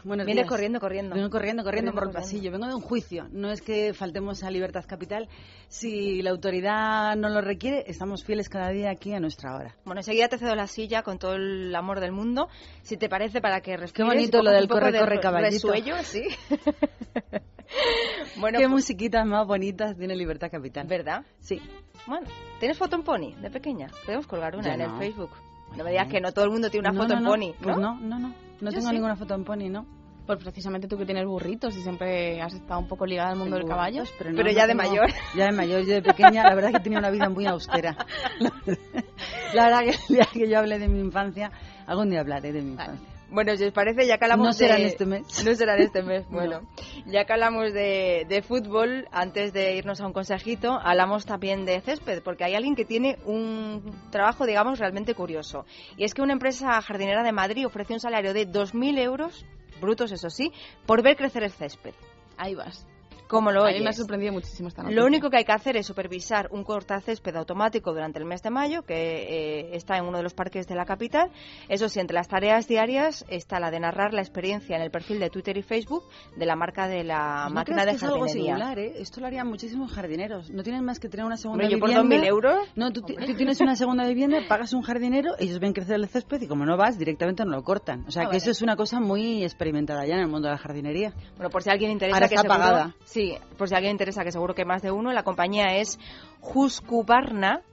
[0.03, 0.49] Buenos Viene días.
[0.49, 1.15] corriendo, corriendo.
[1.15, 2.25] Vengo corriendo, corriendo, por el corriendo.
[2.27, 2.51] pasillo.
[2.51, 3.27] Vengo de un juicio.
[3.31, 5.27] No es que faltemos a Libertad Capital.
[5.67, 9.75] Si la autoridad no lo requiere, estamos fieles cada día aquí a nuestra hora.
[9.85, 12.49] Bueno, enseguida te cedo la silla con todo el amor del mundo.
[12.81, 13.93] Si te parece, para que respires.
[13.93, 15.71] Qué bonito lo del un poco corre, de caballito.
[15.71, 16.23] resuello, sí.
[18.39, 20.87] bueno, Qué pues- musiquitas más bonitas tiene Libertad Capital.
[20.87, 21.23] ¿Verdad?
[21.39, 21.61] Sí.
[22.07, 22.27] Bueno,
[22.59, 23.87] ¿tienes foto en Pony de pequeña?
[24.05, 24.97] Podemos colgar una Ya en el no.
[24.97, 25.31] Facebook.
[25.75, 27.51] No me digas que no todo el mundo tiene una No, foto no, en.
[27.51, 27.99] Pony, Pues ¿no?
[27.99, 28.69] no, no, no.
[28.69, 28.93] Yo tengo sí.
[28.93, 29.85] ninguna foto en Pony, ¿no?
[30.25, 33.55] Pues precisamente tú que tienes burritos y siempre has estado un poco ligada al mundo
[33.55, 34.01] del caballo.
[34.01, 35.07] burritos, pero, no, Pero no ya de mayor.
[35.35, 37.97] Ya de mayor, yo de pequeña, la verdad que tenía una vida muy austera.
[39.53, 41.51] La verdad que el día que yo hablé de mi infancia,
[41.87, 43.18] algún día hablaré de mi infancia.
[43.31, 44.81] Bueno, si os parece, ya que hablamos No será de...
[44.81, 45.21] en este mes.
[45.45, 46.37] No será en este mes, No.
[46.37, 46.61] bueno.
[47.05, 51.79] Ya que hablamos de, de fútbol, antes de irnos a un consejito, hablamos también de
[51.81, 55.65] césped, porque hay alguien que tiene un trabajo, digamos, realmente curioso.
[55.97, 59.45] Y es que una empresa jardinera de Madrid ofrece un salario de 2.000 euros,
[59.79, 60.51] brutos eso sí,
[60.85, 61.93] por ver crecer el césped.
[62.37, 62.85] Ahí vas.
[63.29, 63.97] Como lo A mí me ha oyes.
[63.97, 64.99] sorprendido muchísimo esta noticia.
[64.99, 68.49] Lo único que hay que hacer es supervisar un cortacésped automático durante el mes de
[68.49, 71.29] mayo, que eh, está en uno de los parques de la capital.
[71.67, 75.19] Eso sí, entre las tareas diarias está la de narrar la experiencia en el perfil
[75.19, 78.03] de Twitter y Facebook de la marca de la ¿No máquina crees de que es
[78.03, 78.55] algo jardinería.
[78.55, 78.93] singular, ¿eh?
[78.97, 80.49] Esto lo harían muchísimos jardineros.
[80.49, 82.15] No tienen más que tener una segunda Hombre, yo por vivienda.
[82.25, 82.67] 2.000 euros.
[82.75, 86.07] No, tú, ti- tú tienes una segunda vivienda, pagas un jardinero, ellos ven crecer el
[86.07, 88.05] césped y como no vas, directamente no lo cortan.
[88.07, 88.37] O sea, Ah, que vale.
[88.39, 91.13] eso es una cosa muy experimentada ya en el mundo de la jardinería.
[91.37, 92.95] Bueno, por si a alguien interesa Ahora que está seguro, pagada.
[93.19, 95.99] Sí, por si alguien interesa que seguro que más de uno, la compañía es
[96.39, 97.63] Husqvarna,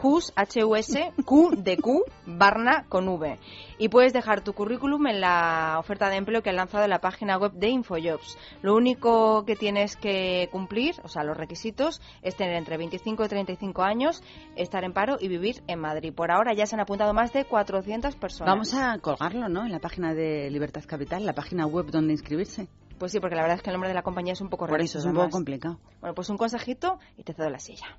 [0.00, 3.40] Hus, H-U-S, Q de Q, Barna con V.
[3.78, 7.00] Y puedes dejar tu currículum en la oferta de empleo que han lanzado en la
[7.00, 8.38] página web de Infojobs.
[8.62, 13.28] Lo único que tienes que cumplir, o sea, los requisitos, es tener entre 25 y
[13.28, 14.22] 35 años,
[14.54, 16.14] estar en paro y vivir en Madrid.
[16.14, 18.54] Por ahora ya se han apuntado más de 400 personas.
[18.54, 19.64] Vamos a colgarlo, ¿no?
[19.64, 22.68] En la página de Libertad Capital, la página web donde inscribirse.
[22.98, 24.66] Pues sí, porque la verdad es que el nombre de la compañía es un poco
[24.66, 24.84] Por raro.
[24.84, 25.78] eso es un poco complicado.
[26.00, 27.98] Bueno, pues un consejito y te cedo la silla.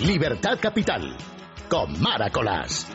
[0.00, 1.16] Libertad Capital,
[1.68, 2.86] con Maracolas.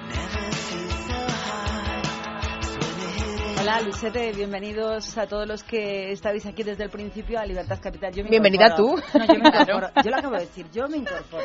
[3.59, 8.13] Hola, Luisete, bienvenidos a todos los que estáis aquí desde el principio a Libertad Capital.
[8.13, 9.01] Yo me Bienvenida incorporo.
[9.01, 9.17] tú.
[9.19, 9.89] No, yo me incorporo.
[10.03, 11.43] Yo lo acabo de decir, yo me incorporo.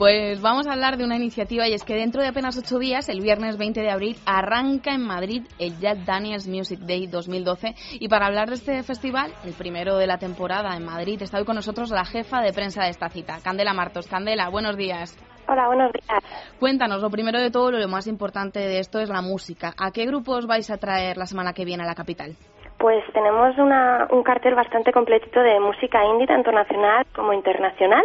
[0.00, 3.10] Pues vamos a hablar de una iniciativa y es que dentro de apenas ocho días,
[3.10, 8.08] el viernes 20 de abril, arranca en Madrid el Jack Daniels Music Day 2012 y
[8.08, 11.56] para hablar de este festival, el primero de la temporada en Madrid, está hoy con
[11.56, 14.06] nosotros la jefa de prensa de esta cita, Candela Martos.
[14.06, 15.18] Candela, buenos días.
[15.46, 16.24] Hola, buenos días.
[16.58, 19.74] Cuéntanos, lo primero de todo, lo más importante de esto es la música.
[19.76, 22.36] ¿A qué grupos vais a traer la semana que viene a la capital?
[22.80, 28.02] Pues tenemos una- un cartel bastante completito de música indie, tanto nacional como internacional.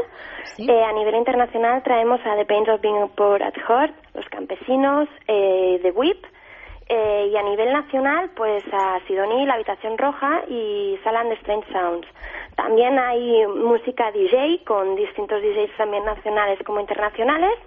[0.57, 5.07] Eh, a nivel internacional traemos a The Pains of Being Poor at Heart, Los Campesinos,
[5.29, 6.25] eh, The Whip.
[6.87, 12.07] eh, y a nivel nacional, pues a Sidoní, La Habitación Roja y Saland Strange Sounds.
[12.55, 17.57] También hay música DJ con distintos DJs también nacionales como internacionales.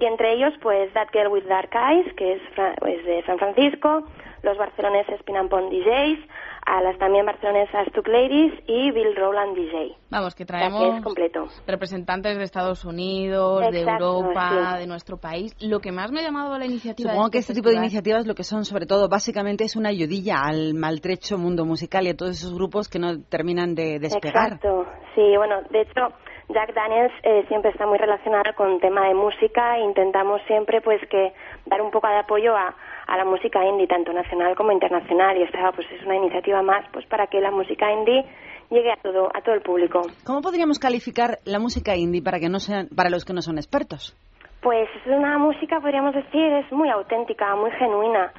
[0.00, 2.42] Y entre ellos, pues That Girl with Dark Eyes, que es,
[2.86, 4.02] es de San Francisco,
[4.42, 6.18] los barceloneses Pin and Pon DJs,
[6.66, 9.96] a las también barcelonesas Stuck Ladies y Bill Rowland DJ.
[10.10, 11.46] Vamos, que O sea, traemos que es completo.
[11.66, 14.78] representantes de Estados Unidos, de Exacto, Europa, sí.
[14.80, 15.54] de nuestro país.
[15.62, 17.10] Lo que más me ha llamado la iniciativa...
[17.10, 19.76] Supongo de que este tipo de festival- iniciativas lo que son, sobre todo, básicamente es
[19.76, 23.98] una ayudilla al maltrecho mundo musical y a todos esos grupos que no terminan de
[23.98, 24.52] despegar.
[24.54, 26.08] Exacto, sí, bueno, de hecho,
[26.50, 30.80] Jack Daniels eh, siempre está muy relacionado con el tema de música e intentamos siempre
[30.80, 31.32] pues que
[31.66, 32.74] dar un poco de apoyo a,
[33.08, 36.84] a la música indie, tanto nacional como internacional, y esta pues es una iniciativa más
[36.92, 38.24] pues para que la música indie
[38.70, 40.02] llegue a todo, a todo el público.
[40.26, 43.56] ¿Cómo podríamos calificar la música indie para que no sean, para los que no son
[43.56, 44.14] expertos?
[44.60, 48.30] Pues es una música, podríamos decir, es muy auténtica, muy genuina.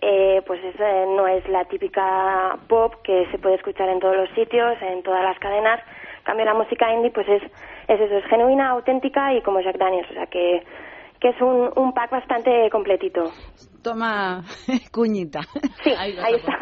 [0.00, 4.16] Eh, pues es, eh, no es la típica pop que se puede escuchar en todos
[4.16, 5.80] los sitios, en todas las cadenas.
[6.18, 7.42] En cambio, la música indie, pues es,
[7.88, 10.62] es eso, es genuina, auténtica y como Jack Daniels, o sea que,
[11.20, 13.24] que es un, un pack bastante completito.
[13.82, 14.44] Toma
[14.92, 15.40] cuñita.
[15.84, 16.52] Sí, ahí está.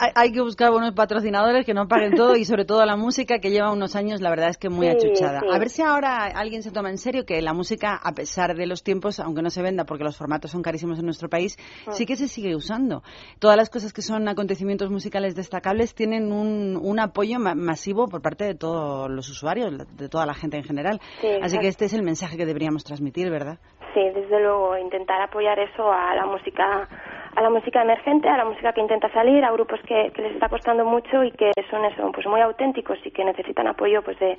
[0.00, 3.38] hay, hay que buscar buenos patrocinadores que no paguen todo y sobre todo la música
[3.38, 5.40] que lleva unos años, la verdad es que muy Sí, achuchada.
[5.40, 5.46] sí.
[5.52, 8.66] A ver si ahora alguien se toma en serio que la música, a pesar de
[8.66, 11.92] los tiempos, aunque no se venda porque los formatos son carísimos en nuestro país, Ah.
[11.92, 13.02] sí que se sigue usando.
[13.38, 18.22] Todas las cosas que son acontecimientos musicales destacables tienen un, un apoyo ma- masivo por
[18.22, 21.00] parte de todos los usuarios, de toda la gente en general.
[21.20, 23.58] Sí, Así que este es el mensaje que deberíamos transmitir, ¿verdad?
[23.96, 26.86] Sí, desde luego, intentar apoyar eso a la música
[27.34, 30.32] a la música emergente, a la música que intenta salir, a grupos que, que les
[30.34, 34.18] está costando mucho y que son eso, pues muy auténticos y que necesitan apoyo pues
[34.18, 34.38] de,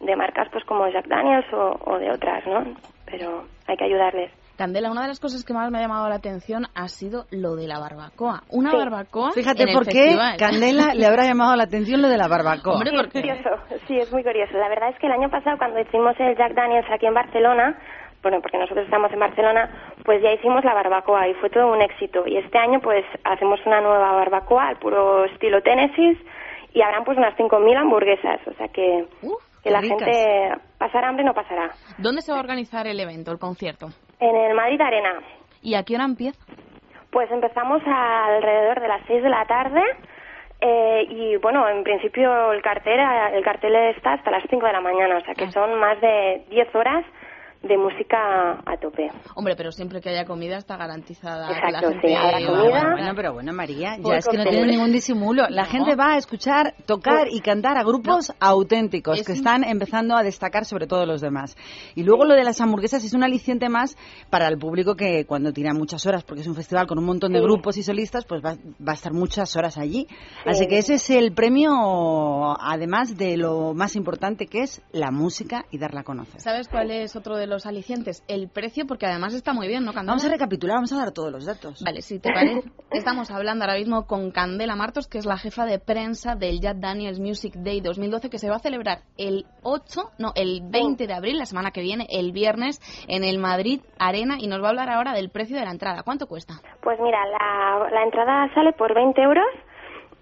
[0.00, 2.74] de marcas pues como Jack Daniels o, o de otras, ¿no?
[3.06, 4.32] Pero hay que ayudarles.
[4.56, 7.54] Candela, una de las cosas que más me ha llamado la atención ha sido lo
[7.56, 8.42] de la barbacoa.
[8.50, 8.76] Una Sí.
[8.76, 10.36] barbacoa Fíjate en el por qué festival.
[10.38, 12.74] Candela le habrá llamado la atención lo de la barbacoa.
[12.74, 13.20] Hombre, Sí, ¿por es qué?
[13.20, 13.50] curioso,
[13.86, 14.56] sí, es muy curioso.
[14.58, 17.78] La verdad es que el año pasado cuando hicimos el Jack Daniels aquí en Barcelona,
[18.22, 19.70] bueno, porque nosotros estamos en Barcelona,
[20.04, 22.26] pues ya hicimos la barbacoa y fue todo un éxito.
[22.26, 26.18] Y este año pues hacemos una nueva barbacoa al puro estilo Tennessee
[26.74, 29.28] y habrán pues unas 5.000 hamburguesas, o sea que, que
[29.64, 29.98] qué la ricas.
[30.04, 31.70] gente pasar hambre no pasará.
[31.98, 33.86] ¿Dónde se va a organizar el evento, el concierto?
[34.20, 35.20] En el Madrid Arena,
[35.62, 36.38] ¿Y a qué hora empieza?
[37.10, 39.82] Pues empezamos alrededor de las 6 de la tarde
[40.60, 42.98] Eh, y bueno, en principio el cartel,
[43.32, 46.42] el cartel está hasta las 5 de la mañana, o sea que son más de
[46.50, 47.04] 10 horas
[47.62, 49.08] de música a tope.
[49.34, 51.48] Hombre, pero siempre que haya comida está garantizada.
[51.50, 52.92] Exacto, la gente sí, habrá comida.
[52.92, 55.48] Bueno, pero bueno, María, ya es que no tiene ningún disimulo.
[55.50, 55.68] La No.
[55.70, 60.16] gente va a escuchar, tocar y cantar a grupos auténticos Es que un- están empezando
[60.16, 61.56] a destacar sobre todo los demás.
[61.96, 63.96] Y luego lo de las hamburguesas es un aliciente más
[64.30, 67.32] para el público que cuando tira muchas horas, porque es un festival con un montón
[67.32, 67.44] de Sí.
[67.44, 70.06] grupos y solistas, pues va, va a estar muchas horas allí.
[70.46, 71.72] Así que ese es el premio,
[72.60, 76.40] además de lo más importante que es la música y darla a conocer.
[76.40, 78.24] ¿Sabes cuál es otro de los alicientes?
[78.28, 80.12] El precio, porque además está muy bien, ¿no, Candela?
[80.12, 81.82] Vamos a recapitular, vamos a dar todos los datos.
[81.84, 82.70] Vale, si te parece.
[82.90, 86.76] Estamos hablando ahora mismo con Candela Martos, que es la jefa de prensa del Jack
[86.78, 91.14] Daniels Music Day 2012, que se va a celebrar el 8, no, el 20 de
[91.14, 94.70] abril, la semana que viene, el viernes, en el Madrid Arena, y nos va a
[94.70, 96.02] hablar ahora del precio de la entrada.
[96.02, 96.54] ¿Cuánto cuesta?
[96.82, 99.46] Pues mira, la, la entrada sale por 20 euros,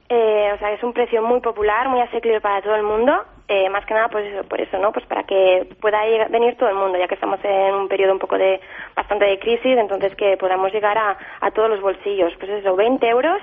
[0.08, 3.12] eh, o sea, es un precio muy popular, muy asequible para todo el mundo.
[3.48, 4.90] eh, más que nada, pues eso, por eso, ¿no?
[4.90, 8.12] Pues para que pueda llegar- venir todo el mundo, ya que estamos en un periodo
[8.12, 8.60] un poco de
[8.96, 12.32] bastante de crisis, entonces que podamos llegar a, a todos los bolsillos.
[12.40, 13.40] Pues eso, 20 euros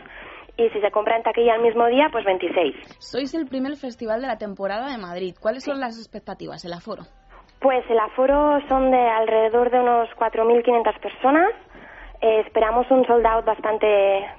[0.57, 2.76] y si se compra en taquilla al mismo día, pues 26.
[2.99, 5.36] Sois el primer festival de la temporada de Madrid.
[5.41, 7.03] ¿Cuáles son las expectativas, el aforo?
[7.61, 11.49] Pues el aforo son de alrededor de unos 4.500 personas.
[12.22, 13.88] Eh, esperamos un sold out bastante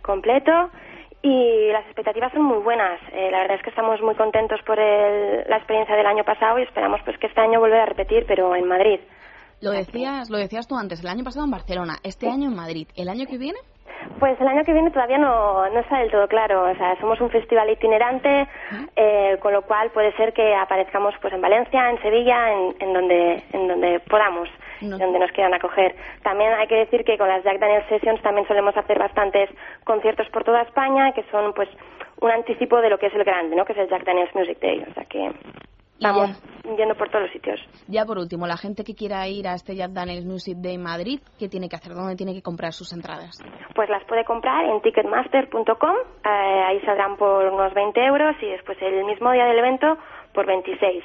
[0.03, 0.53] completo
[1.25, 3.01] y las expectativas son muy buenas.
[3.13, 6.59] Eh, la verdad es que estamos muy contentos por el- la experiencia del año pasado
[6.59, 9.01] y esperamos pues que este año volver a repetir, pero en Madrid.
[9.63, 12.87] Lo decías, lo decías tú antes, el año pasado en Barcelona, este año en Madrid.
[12.97, 13.59] ¿El año que viene?
[14.21, 16.71] Pues el año que viene todavía no, no está del todo claro.
[16.71, 18.47] O sea, somos un festival itinerante,
[18.97, 22.93] eh, con lo cual puede ser que aparezcamos pues en Valencia, en Sevilla, en, en
[22.93, 24.51] donde en donde podamos,
[24.81, 24.99] No.
[24.99, 25.95] donde nos quieran acoger.
[26.23, 29.51] También hay que decir que con las Jack Daniel Sessions también solemos hacer bastantes
[29.85, 31.69] conciertos por toda España, que son pues
[32.21, 33.65] un anticipo de lo que es el grande, ¿no?
[33.65, 34.85] Que es el Jack Daniels Music Day.
[34.89, 35.31] O sea que
[36.01, 36.43] vamos
[36.77, 37.61] yendo por todos los sitios.
[37.89, 41.21] Ya por último, la gente que quiera ir a este Jack Daniels Music Day Madrid,
[41.39, 41.93] ¿qué tiene que hacer?
[41.93, 43.39] ¿Dónde tiene que comprar sus entradas?
[43.75, 48.79] Pues las puede comprar en ticketmaster.com, eh, ahí saldrán por unos 20 euros y después
[48.81, 49.99] el mismo día del evento
[50.33, 51.05] por 26.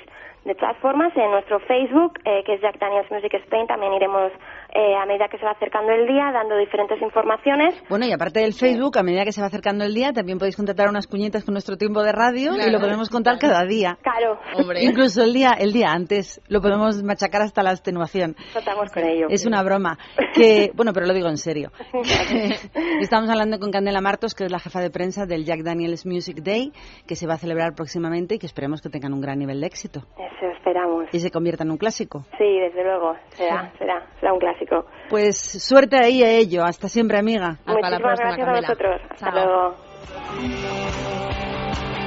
[0.49, 4.31] De todas formas, en nuestro Facebook, eh, que es Jack Daniels Music Spain, también iremos
[4.73, 7.75] eh, a medida que se va acercando el día dando diferentes informaciones.
[7.87, 10.55] Bueno, y aparte del Facebook, a medida que se va acercando el día, también podéis
[10.55, 13.99] contratar unas cuñitas con nuestro tiempo de radio y lo podemos contar cada día.
[14.01, 14.39] Claro.
[14.81, 18.35] Incluso el día, el día antes lo podemos machacar hasta la extenuación.
[18.51, 19.27] Contamos con ello.
[19.29, 19.99] Es una broma.
[20.33, 21.71] Que, bueno, pero lo digo en serio.
[23.01, 26.37] Estamos hablando con Candela Martos, que es la jefa de prensa del Jack Daniels Music
[26.41, 26.71] Day,
[27.05, 29.67] que se va a celebrar próximamente y que esperemos que tengan un gran nivel de
[29.67, 30.05] éxito.
[30.17, 31.05] Eso esperamos.
[31.11, 32.25] Y se convierta en un clásico.
[32.37, 33.15] Sí, desde luego.
[33.29, 34.85] Será, será, será un clásico.
[35.09, 36.63] Pues suerte ahí a ello.
[36.63, 37.59] Hasta siempre, amiga.
[37.65, 39.01] Muchísimas gracias a vosotros.
[39.09, 39.75] Hasta luego.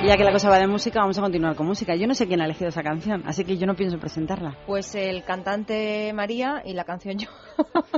[0.02, 1.94] Y ya que la cosa va de música, vamos a continuar con música.
[1.94, 4.56] Yo no sé quién ha elegido esa canción, así que yo no pienso presentarla.
[4.66, 7.28] Pues el cantante María y la canción yo.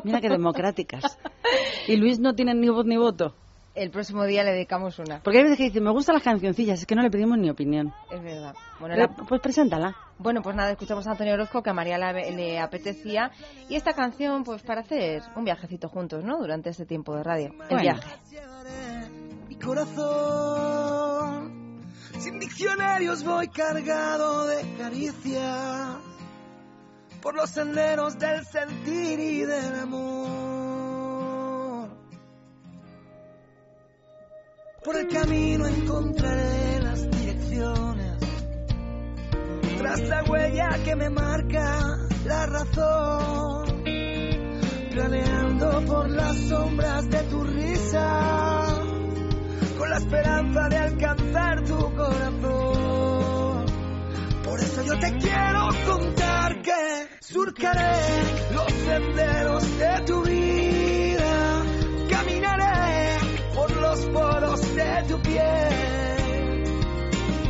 [0.04, 1.18] Mira qué democráticas.
[1.86, 3.34] Y Luis no tiene ni voz ni voto.
[3.74, 5.20] El próximo día le dedicamos una.
[5.20, 7.50] Porque hay veces que dice, me gustan las cancioncillas, es que no le pedimos ni
[7.50, 7.92] opinión.
[8.12, 8.54] Es verdad.
[8.78, 9.96] Bueno, Pero, la- Pues preséntala.
[10.16, 13.32] Bueno, pues nada, escuchamos a Antonio Orozco que a María le, le apetecía.
[13.68, 16.38] Y esta canción, pues para hacer un viajecito juntos, ¿no?
[16.38, 17.46] Durante este tiempo de radio.
[17.48, 17.82] El Bueno.
[17.82, 18.08] viaje.
[19.48, 21.82] mi corazón.
[22.20, 25.96] Sin diccionarios voy cargado de caricias
[27.20, 30.33] por los senderos del sentir y del amor.
[34.84, 38.18] Por el camino encontraré las direcciones,
[39.78, 43.82] tras la huella que me marca la razón,
[44.90, 48.66] planeando por las sombras de tu risa.
[49.78, 53.64] Con la esperanza de alcanzar tu corazón.
[54.44, 57.96] Por eso yo te quiero contar que surcaré
[58.52, 60.83] los senderos de tu vida,
[64.14, 66.64] poros de tu piel,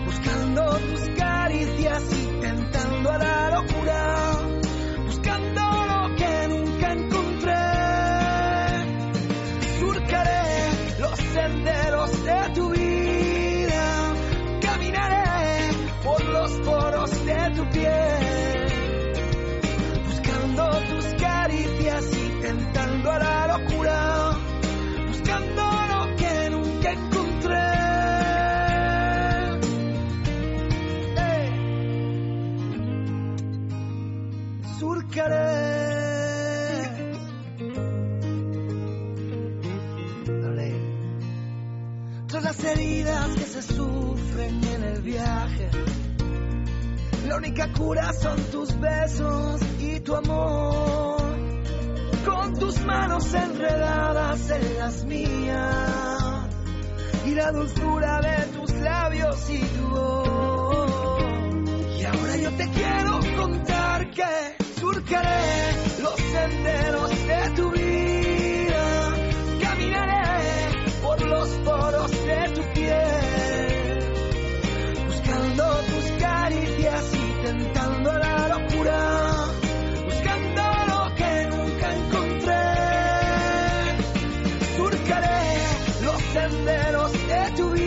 [0.07, 1.09] buscando tus
[42.75, 45.70] que se sufren en el viaje.
[47.27, 51.22] La única cura son tus besos y tu amor.
[52.25, 56.49] Con tus manos enredadas en las mías.
[57.27, 61.20] Y la dulzura de tus labios y tu voz.
[61.99, 68.44] Y ahora yo te quiero contar que surcaré los senderos de tu vida.
[71.45, 73.99] Los poros de tu piel.
[75.07, 78.99] Buscando tus caricias y tentando la locura.
[80.07, 82.65] Buscando lo que nunca encontré.
[84.77, 85.43] Surcaré
[86.03, 87.84] los senderos de tu vida.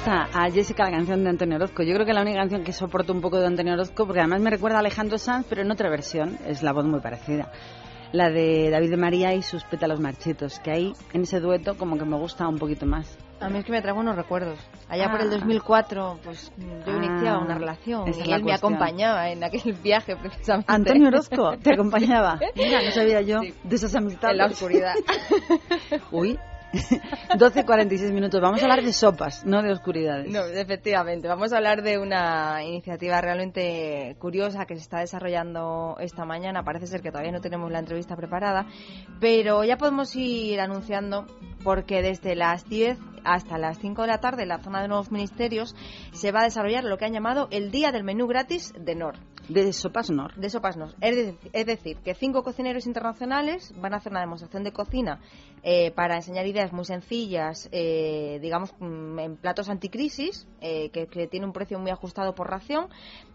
[0.00, 1.82] Gusta a Jessica la canción de Antonio Orozco?
[1.82, 4.40] Yo creo que la única canción que soporto un poco de Antonio Orozco, porque además
[4.40, 7.52] me recuerda a Alejandro Sanz, pero en otra versión, es la voz muy parecida.
[8.12, 11.98] La de David de María y sus pétalos marchitos, que ahí en ese dueto como
[11.98, 13.16] que me gusta un poquito más.
[13.40, 14.58] A mí es que me trae buenos recuerdos.
[14.88, 15.36] Allá por el Ah.
[15.36, 20.16] 2004, pues yo Ah, iniciaba una relación esa y él me acompañaba en aquel viaje
[20.16, 20.72] precisamente.
[20.72, 22.40] Antonio Orozco te acompañaba.
[22.56, 24.32] Mira, no sabía yo de esas amistades.
[24.32, 24.94] En la oscuridad.
[26.10, 26.38] Uy,
[27.30, 28.40] 12.46 minutos.
[28.40, 30.30] Vamos a hablar de sopas, no de oscuridades.
[30.30, 31.26] No, efectivamente.
[31.28, 36.62] Vamos a hablar de una iniciativa realmente curiosa que se está desarrollando esta mañana.
[36.62, 38.66] Parece ser que todavía no tenemos la entrevista preparada,
[39.20, 41.26] pero ya podemos ir anunciando
[41.64, 45.10] porque desde las 10 hasta las 5 de la tarde en la zona de nuevos
[45.10, 45.74] ministerios
[46.12, 49.16] se va a desarrollar lo que han llamado el Día del Menú Gratis de NOR.
[49.48, 50.34] De sopas NOR.
[50.36, 50.94] De sopas NOR.
[51.00, 55.20] Es, es decir, que cinco cocineros internacionales van a hacer una demostración de cocina
[55.62, 61.26] eh, para enseñar ideas muy sencillas, eh, digamos, mm, en platos anticrisis, eh, que, que
[61.26, 62.88] tiene un precio muy ajustado por ración,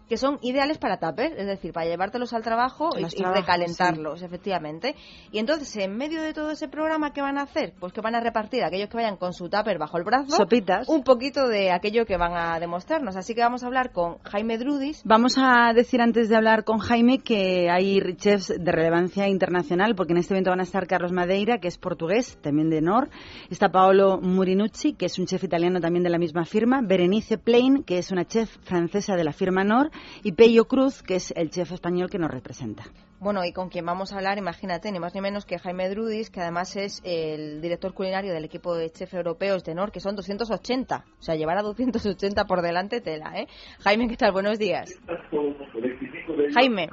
[0.08, 4.94] que son ideales para tupper, es decir, para llevártelos al trabajo y, recalentarlos, efectivamente.
[5.32, 7.74] Y entonces, en medio de todo ese programa, ¿qué van a hacer?
[7.78, 10.36] Pues que van a repartir a aquellos que vayan con su tupper bajo el brazo
[10.36, 10.88] Sopitas.
[10.88, 13.16] un poquito de aquello que van a demostrarnos.
[13.16, 16.78] Así que vamos a hablar con Jaime Drudis, Vamos a decir antes de hablar con
[16.78, 21.12] Jaime que hay chefs de relevancia internacional, porque en este evento van a estar Carlos
[21.12, 23.08] Madeira, que es portugués, también de NOR,
[23.50, 27.82] está Paolo Murinucci, que es un chef italiano también de la misma firma, Berenice Plain,
[27.82, 29.90] que es una chef francesa de la firma NOR,
[30.22, 32.84] y Pello Cruz, que es el chef español que nos representa.
[33.18, 36.30] Bueno, y con quien vamos a hablar, imagínate, ni más ni menos que Jaime Drudis,
[36.30, 40.16] que además es el director culinario del equipo de chef europeos de NOR, que son
[40.16, 41.04] 280.
[41.18, 43.46] O sea, llevar a 280 por delante tela, ¿eh?
[43.80, 44.32] Jaime, ¿qué tal?
[44.32, 44.90] Buenos días.
[46.54, 46.88] Jaime.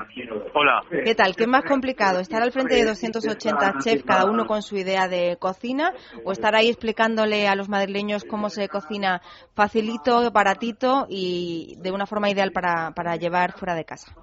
[0.54, 0.84] Hola.
[1.04, 1.36] ¿Qué tal?
[1.36, 2.20] ¿Qué es más complicado?
[2.20, 5.94] ¿Estar al frente de 280 chefs, cada uno con su idea de cocina,
[6.24, 9.22] o estar ahí explicándole a los madrileños cómo se cocina
[9.54, 14.16] facilito, baratito y de una forma ideal para, para llevar fuera de casa?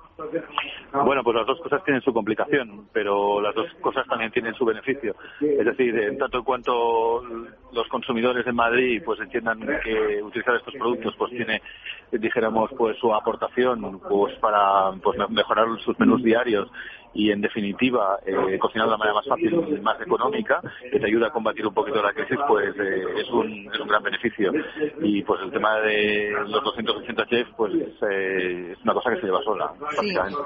[1.05, 4.65] Bueno, pues las dos cosas tienen su complicación, pero las dos cosas también tienen su
[4.65, 5.15] beneficio.
[5.41, 7.23] Es decir, tanto en cuanto
[7.73, 11.63] los consumidores en Madrid pues entiendan que utilizar estos productos pues tiene,
[12.13, 16.69] dijéramos, pues su aportación pues para pues me- mejorar sus menús diarios
[17.13, 21.07] y en definitiva eh, cocinar de la manera más fácil y más económica que te
[21.07, 24.53] ayuda a combatir un poquito la crisis pues eh, es un es un gran beneficio
[25.03, 29.27] y pues el tema de los 280 chefs pues eh, es una cosa que se
[29.27, 30.13] lleva sola Sí.
[30.15, 30.41] prácticamente.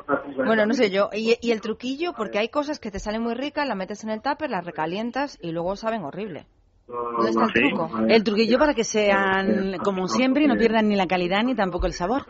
[0.44, 1.10] Bueno, no sé yo.
[1.12, 2.12] ¿Y, y el truquillo?
[2.16, 5.38] Porque hay cosas que te salen muy ricas, las metes en el tupper, las recalientas
[5.42, 6.46] y luego saben horrible.
[6.86, 7.60] ¿Dónde está el Sí.
[7.68, 7.90] truco?
[8.08, 11.86] El truquillo para que sean como siempre y no pierdan ni la calidad ni tampoco
[11.86, 12.22] el sabor.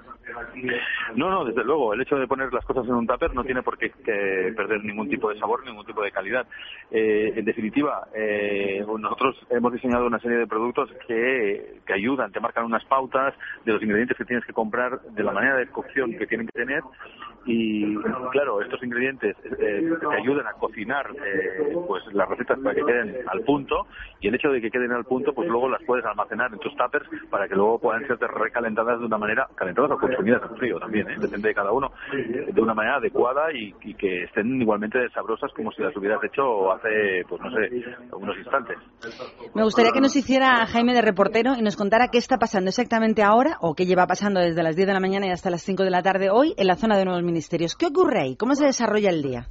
[1.17, 1.95] No, no, desde luego.
[1.95, 3.91] El hecho de poner las cosas en un tupper no tiene por qué
[4.57, 6.47] perder ningún tipo de sabor, ningún tipo de calidad.
[6.91, 12.41] Eh, en definitiva, eh, nosotros hemos diseñado una serie de productos que, que ayudan, te
[12.41, 13.35] marcan unas pautas
[13.65, 16.59] de los ingredientes que tienes que comprar, de la manera de cocción que tienen que
[16.59, 16.83] tener.
[17.47, 17.95] Y
[18.33, 23.17] claro, estos ingredientes eh, te ayudan a cocinar eh, pues las recetas para que queden
[23.27, 23.87] al punto
[24.21, 26.75] y el hecho de que queden al punto pues luego las puedes almacenar en tus
[26.75, 30.79] tuppers para que luego puedan ser recalentadas de una manera calentadas o consumidas en frío
[30.79, 31.17] también ¿eh?
[31.19, 35.73] depende de cada uno de una manera adecuada y, y que estén igualmente sabrosas como
[35.73, 38.79] si las hubieras hecho hace pues no sé unos instantes
[39.55, 43.23] Me gustaría que nos hiciera Jaime de reportero y nos contara qué está pasando exactamente
[43.23, 45.83] ahora o qué lleva pasando desde las 10 de la mañana y hasta las 5
[45.85, 47.77] de la tarde hoy en la zona de nuevos ministerios.
[47.77, 48.37] ¿Qué ocurre ahí?
[48.37, 49.49] ¿Cómo se desarrolla el día?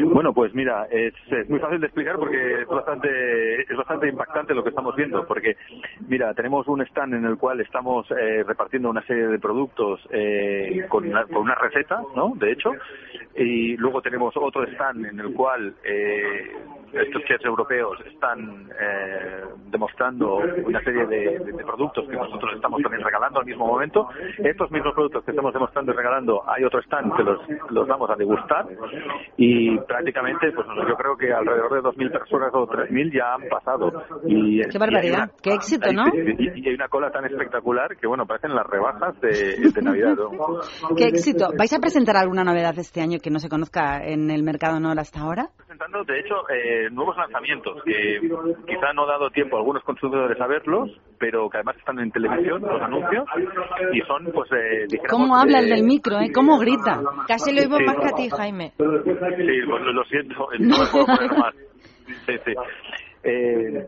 [0.00, 1.14] Bueno, pues mira, es,
[1.48, 5.26] muy fácil de explicar porque es bastante, es bastante impactante lo que estamos viendo.
[5.26, 5.56] Porque,
[6.08, 10.84] mira, tenemos un stand en el cual estamos eh, repartiendo una serie de productos eh,
[10.88, 12.32] con, una, con una receta, ¿no?
[12.36, 12.72] De hecho,
[13.36, 16.52] y luego tenemos otro stand en el cual eh,
[16.92, 22.82] estos chefs europeos están eh, demostrando una serie de, de, de, productos que nosotros estamos
[22.82, 24.08] también regalando al mismo momento.
[24.38, 28.10] Estos mismos productos que estamos demostrando y regalando, hay otro stand que los, los vamos
[28.10, 28.66] a degustar
[29.36, 34.04] y prácticamente, pues yo creo que alrededor de 2.000 personas o 3.000 ya han pasado.
[34.26, 36.04] Y, Qué barbaridad, una, qué éxito, ¿no?
[36.14, 40.16] Y, y, hay una cola tan espectacular que, bueno, parecen las rebajas de, de Navidad.
[40.16, 40.96] ¿no?
[40.96, 41.50] Qué éxito.
[41.56, 44.98] ¿Vais a presentar alguna novedad este año que no se conozca en el mercado NOR
[44.98, 45.48] hasta ahora?
[45.56, 48.20] Presentando, de hecho, eh, nuevos lanzamientos que
[48.66, 52.10] quizá no ha dado tiempo a algunos consumidores a verlos, pero que además están en
[52.10, 53.26] televisión, los anuncios,
[53.92, 56.30] y son, pues, eh, ¿Cómo habla el del micro, eh?
[56.32, 57.00] ¿Cómo grita?
[57.26, 57.84] Casi lo oigo sí.
[57.84, 58.72] más que a ti, Jaime.
[58.76, 58.84] Sí,
[59.66, 61.54] pues lo siento, no me puedo poner más.
[62.26, 62.54] Sí, sí.
[63.28, 63.86] Eh,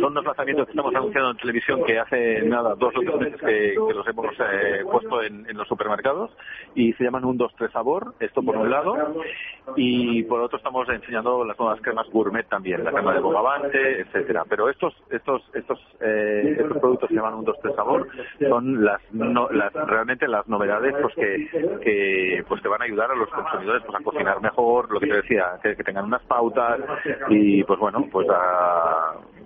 [0.00, 3.74] son lanzamientos que estamos anunciando en televisión que hace nada, dos o tres meses que,
[3.74, 6.30] los hemos eh, puesto en, en, los supermercados
[6.74, 8.96] y se llaman un 2-3 sabor, esto por un lado,
[9.76, 14.44] y por otro estamos enseñando las nuevas cremas gourmet también, la crema de bogavante, etcétera.
[14.48, 18.08] Pero estos estos estos eh, estos productos que llaman un 2-3 sabor
[18.48, 21.48] son las, no, las realmente las novedades pues que,
[21.82, 25.08] que pues que van a ayudar a los consumidores pues a cocinar mejor, lo que
[25.08, 26.80] te decía, que, que tengan unas pautas
[27.28, 28.59] y pues bueno, pues a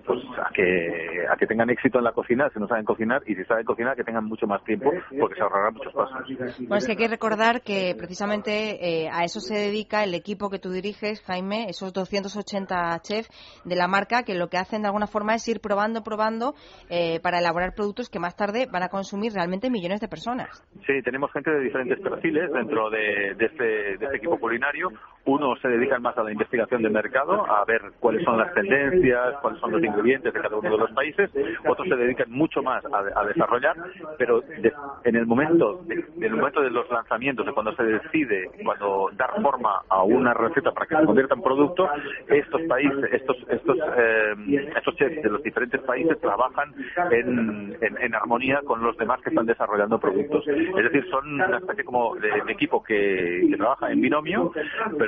[0.07, 3.35] pues a que a que tengan éxito en la cocina si no saben cocinar y
[3.35, 6.27] si saben cocinar que tengan mucho más tiempo porque se ahorrarán muchos pasos.
[6.59, 10.51] Bueno, es que hay que recordar que precisamente eh, a eso se dedica el equipo
[10.51, 13.31] que tú diriges, Jaime, esos 280 chefs
[13.65, 16.55] de la marca que lo que hacen de alguna forma es ir probando, probando
[16.91, 20.63] eh, para elaborar productos que más tarde van a consumir realmente millones de personas.
[20.87, 24.91] Sí, tenemos gente de diferentes perfiles dentro de, de, este, de este equipo culinario.
[25.27, 29.37] Unos se dedican más a la investigación de mercado, a ver cuáles son las tendencias,
[29.41, 31.31] cuáles son los ingredientes de cada uno de los países.
[31.67, 33.75] Otros se dedican mucho más a, desarrollar,
[34.19, 34.71] pero de,
[35.05, 39.09] en el momento de, en el momento de los lanzamientos, de cuando se decide, cuando
[39.17, 41.89] dar forma a una receta para que se convierta en producto,
[42.29, 46.75] estos países, estos estos eh, estos chefs de los diferentes países trabajan
[47.11, 50.47] en, armonía con los demás que están desarrollando productos.
[50.47, 54.53] Es decir, son una especie como de, de equipo que, que trabaja en binomio,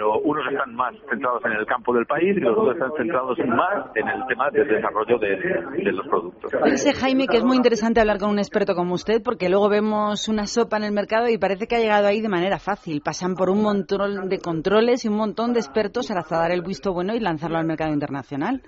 [0.07, 3.39] pero unos están más centrados en el campo del país y los otros están centrados
[3.49, 6.53] más en el tema del desarrollo de, los productos.
[6.65, 10.29] Dice Jaime que es muy interesante hablar con un experto como usted porque luego vemos
[10.29, 13.01] una sopa en el mercado y parece que ha llegado ahí de manera fácil.
[13.01, 16.93] Pasan por un montón de controles y un montón de expertos hasta dar el visto
[16.93, 18.63] bueno y lanzarlo al mercado internacional.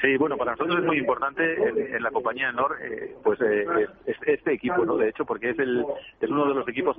[0.00, 3.64] Sí, bueno, para nosotros es muy importante en, en la compañía NOR, eh, pues eh,
[4.06, 4.96] es, este equipo, ¿no?
[4.96, 5.84] De hecho, porque es el
[6.20, 6.96] es uno de los equipos,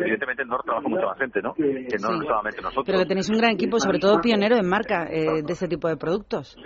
[0.00, 1.54] evidentemente en NOR trabaja mucha más gente, ¿no?
[1.54, 2.26] Que no sí.
[2.26, 2.84] solamente nosotros.
[2.86, 5.88] Pero que tenéis un gran equipo, sobre todo pionero en marca eh, de este tipo
[5.88, 6.56] de productos.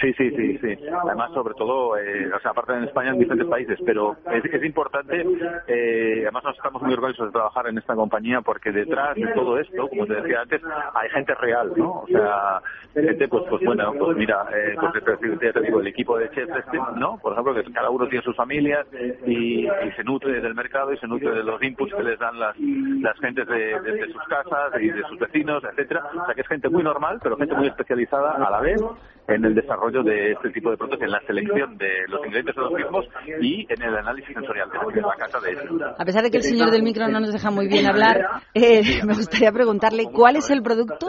[0.00, 0.76] Sí, sí, sí, sí.
[1.04, 4.64] Además, sobre todo, eh, o sea, aparte en España, en diferentes países, pero es, es
[4.64, 5.20] importante,
[5.66, 9.58] eh, además nos estamos muy orgullosos de trabajar en esta compañía porque detrás de todo
[9.58, 10.62] esto, como te decía antes,
[10.94, 12.00] hay gente real, ¿no?
[12.00, 12.62] O sea,
[12.94, 16.78] gente, pues, pues bueno, pues mira, eh, pues te digo, el equipo de chefs este,
[16.96, 17.18] ¿no?
[17.18, 18.86] Por ejemplo, que cada uno tiene sus familias
[19.26, 22.38] y, y, se nutre del mercado y se nutre de los inputs que les dan
[22.38, 26.02] las, las gentes de, de, de, sus casas y de sus vecinos, etcétera.
[26.14, 28.80] O sea, que es gente muy normal, pero gente muy especializada a la vez
[29.28, 32.62] en el desarrollo de este tipo de productos, en la selección de los ingredientes de
[32.62, 33.06] los mismos
[33.40, 35.82] y en el análisis sensorial de la casa de ellos.
[35.98, 38.82] A pesar de que el señor del micro no nos deja muy bien hablar, eh,
[39.06, 41.06] me gustaría preguntarle cuál es el producto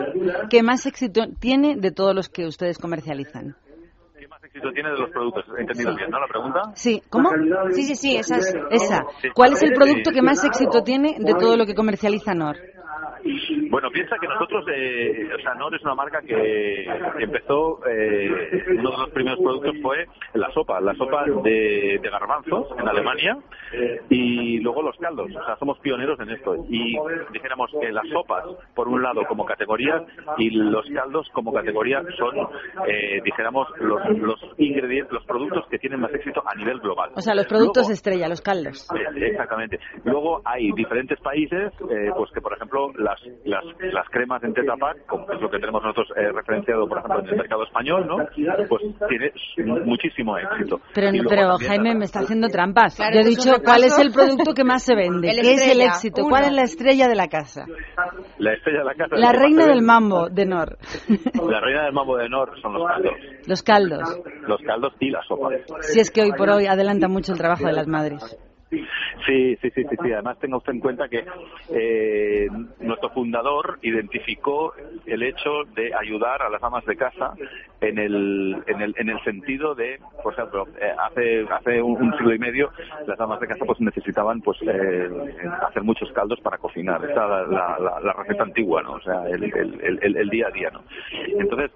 [0.50, 3.56] que más éxito tiene de todos los que ustedes comercializan
[4.52, 5.46] éxito tiene de los productos.
[5.58, 6.20] ¿He entendido bien, no?
[6.20, 6.62] La pregunta.
[6.76, 7.02] Sí.
[7.10, 7.30] ¿Cómo?
[7.72, 8.54] Sí, sí, sí, esa es.
[8.70, 9.06] Esa.
[9.34, 12.58] ¿Cuál es el producto que más éxito tiene de todo lo que comercializa NOR?
[13.70, 16.86] Bueno, piensa que nosotros, eh, o sea, Nor es una marca que
[17.20, 22.68] empezó, eh, uno de los primeros productos fue la sopa, la sopa de, de garbanzos
[22.78, 23.38] en Alemania
[24.10, 26.56] y luego los caldos, o sea, somos pioneros en esto.
[26.70, 26.98] Y
[27.32, 28.46] dijéramos que las sopas,
[28.76, 30.04] por un lado, como categoría
[30.38, 32.36] y los caldos como categoría son,
[32.88, 37.12] eh, dijéramos, los, los ingredientes, los productos que tienen más éxito a nivel global.
[37.16, 38.88] O sea, los productos luego, estrella, los caldos.
[39.16, 39.80] Exactamente.
[40.04, 43.64] Luego hay diferentes países, eh, pues que por ejemplo las, las,
[43.94, 47.20] las cremas en Tetra Pak, como es lo que tenemos nosotros eh, referenciado, por ejemplo,
[47.20, 48.18] en el mercado español, ¿no?
[48.68, 49.32] Pues tiene
[49.86, 50.82] muchísimo éxito.
[50.94, 52.96] Pero, pero Jaime me está haciendo trampas.
[52.96, 55.82] Claro, Yo he dicho cuál es el producto que más se vende, qué es el
[55.82, 57.66] éxito, cuál es la estrella de la casa.
[58.38, 59.16] La estrella de la casa.
[59.16, 60.78] La reina del mambo de Nor.
[61.08, 63.14] La reina del mambo de Nor son los caldos.
[63.48, 64.22] Los caldos.
[64.48, 65.50] Los caldos y la sopa.
[65.82, 68.38] Si es que hoy por hoy adelanta mucho el trabajo de las madres.
[68.72, 68.86] Sí,
[69.26, 70.14] sí, sí, sí, sí.
[70.14, 71.26] Además tenga usted en cuenta que
[71.74, 72.48] eh,
[72.80, 74.74] nuestro fundador identificó
[75.06, 77.34] el hecho de ayudar a las amas de casa
[77.82, 82.34] en el, en el, en el sentido de, por ejemplo, eh, hace, hace un, siglo
[82.34, 82.72] y medio
[83.06, 85.10] las amas de casa pues necesitaban pues eh,
[85.68, 87.02] hacer muchos caldos para cocinar.
[87.02, 88.94] La, la, la receta antigua, ¿no?
[88.94, 90.84] O sea, el, el, el, el día a día, ¿no?
[91.40, 91.72] Entonces,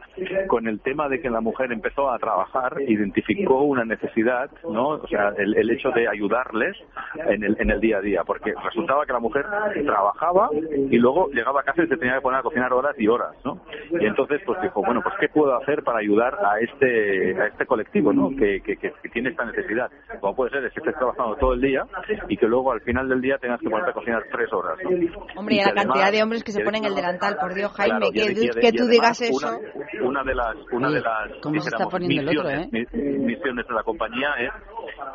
[0.48, 4.90] con el tema de que la mujer empezó a trabajar, identificó una necesidad, ¿no?
[4.90, 6.78] O sea, el, el hecho de ayudarles
[7.28, 9.46] en el, en el día a día, porque resultaba que la mujer
[9.86, 13.08] trabajaba y luego llegaba a casa y se tenía que poner a cocinar horas y
[13.08, 13.62] horas, ¿no?
[14.00, 17.66] Y entonces, pues dijo, bueno, pues ¿qué puedo hacer para ayudar a este, a este
[17.66, 18.30] colectivo, ¿no?
[18.30, 19.90] Que, que, que, que tiene esta necesidad.
[20.20, 21.84] Como puede ser es que estés trabajando todo el día
[22.28, 24.90] y que luego al final del día tengas que ponerte a cocinar tres horas, ¿no?
[25.40, 27.86] Hombre, y que la cantidad de hombres que se ponen el delantal, por Dios, Jaime,
[28.00, 29.48] Claro, y que, y ade- que y tú digas eso.
[30.02, 32.94] Una, una de las, una de las cómo se está dijéramos, poniendo el otro, misiones,
[32.94, 34.52] mi- misiones de la compañía es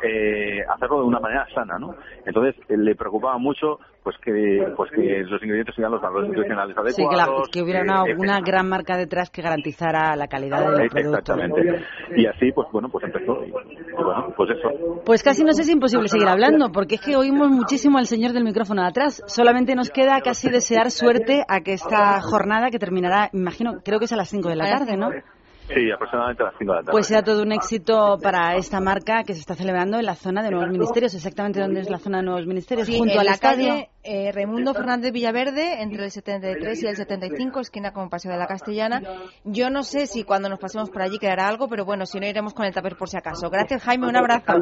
[0.03, 1.95] eh, hacerlo de una manera sana, ¿no?
[2.25, 6.75] Entonces eh, le preocupaba mucho pues que pues que los ingredientes sean los valores nutricionales
[6.95, 7.49] Sí, que, la- adecuados.
[7.49, 11.33] que hubiera una, eh, una gran marca detrás que garantizara la calidad del producto.
[11.33, 11.85] Exactamente.
[12.15, 13.43] Y así, pues bueno, pues empezó.
[13.43, 15.01] Y, y bueno, pues eso.
[15.05, 18.43] Pues casi nos es imposible seguir hablando, porque es que oímos muchísimo al señor del
[18.43, 19.21] micrófono de atrás.
[19.27, 24.05] Solamente nos queda casi desear suerte a que esta jornada, que terminará, imagino, creo que
[24.05, 25.09] es a las 5 de la tarde, ¿no?
[25.73, 26.91] Sí, aproximadamente a las 5 de la tarde.
[26.91, 30.43] Pues sea todo un éxito para esta marca que se está celebrando en la zona
[30.43, 31.13] de Nuevos Ministerios.
[31.13, 34.31] Exactamente dónde es la zona de Nuevos Ministerios, Sí, junto en al la calle eh,
[34.31, 39.01] Raimundo Fernández Villaverde, entre el 73 y el 75, esquina con Paseo de la Castellana.
[39.43, 42.25] Yo no sé si cuando nos pasemos por allí quedará algo, pero bueno, si no
[42.27, 43.49] iremos con el tupper por si acaso.
[43.49, 44.53] Gracias, Jaime, un abrazo.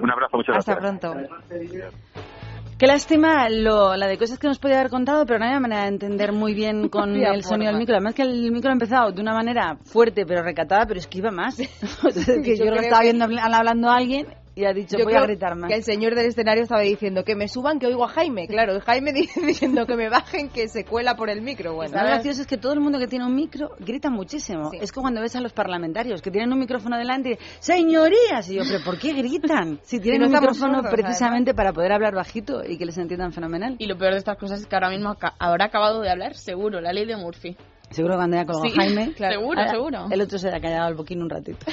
[0.00, 1.00] Un abrazo, muchas Hasta gracias.
[1.00, 2.35] pronto.
[2.78, 5.82] Qué lástima lo, la de cosas que nos podía haber contado, pero no había manera
[5.82, 7.94] de entender muy bien con el sonido del micro.
[7.94, 11.18] Además que el micro ha empezado de una manera fuerte pero recatada, pero es que
[11.18, 11.58] iba más.
[11.80, 14.72] Entonces, que Yo yo, lo creo estaba que- viendo habl- hablando a alguien y ha
[14.72, 15.68] dicho Yo voy a gritar más.
[15.68, 18.48] que el señor del escenario estaba diciendo que me suban, que oigo a Jaime.
[18.48, 19.12] Claro, y Jaime
[19.46, 21.74] diciendo que me bajen, que se cuela por el micro.
[21.74, 24.70] Bueno, Lo gracioso es que todo el mundo que tiene un micro grita muchísimo.
[24.80, 28.48] Es que cuando ves a los parlamentarios que tienen un micrófono delante y dicen, señorías,
[28.48, 29.78] y yo, pero ¿por qué gritan?
[29.86, 33.32] Si tienen no un micrófono sordos, precisamente para poder hablar bajito y que les entiendan
[33.32, 33.76] fenomenal.
[33.78, 36.80] Y lo peor de estas cosas es que ahora mismo habrá acabado de hablar, seguro,
[36.80, 37.56] la ley de Murphy.
[37.90, 39.14] Seguro que cuando haya colgado Sí, Jaime.
[39.16, 40.06] seguro, ahora seguro.
[40.10, 41.66] El otro se le ha callado el boquín un ratito.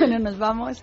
[0.00, 0.82] bueno, nos vamos.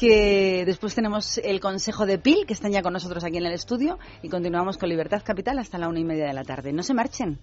[0.00, 3.52] Que después tenemos el consejo de PIL, que están ya con nosotros aquí en el
[3.52, 3.98] estudio.
[4.22, 6.72] Y continuamos con Libertad Capital hasta la una y media de la tarde.
[6.72, 7.38] No se marchen.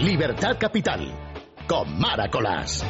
[0.00, 1.12] Libertad Capital,
[1.66, 2.82] con Maracolas.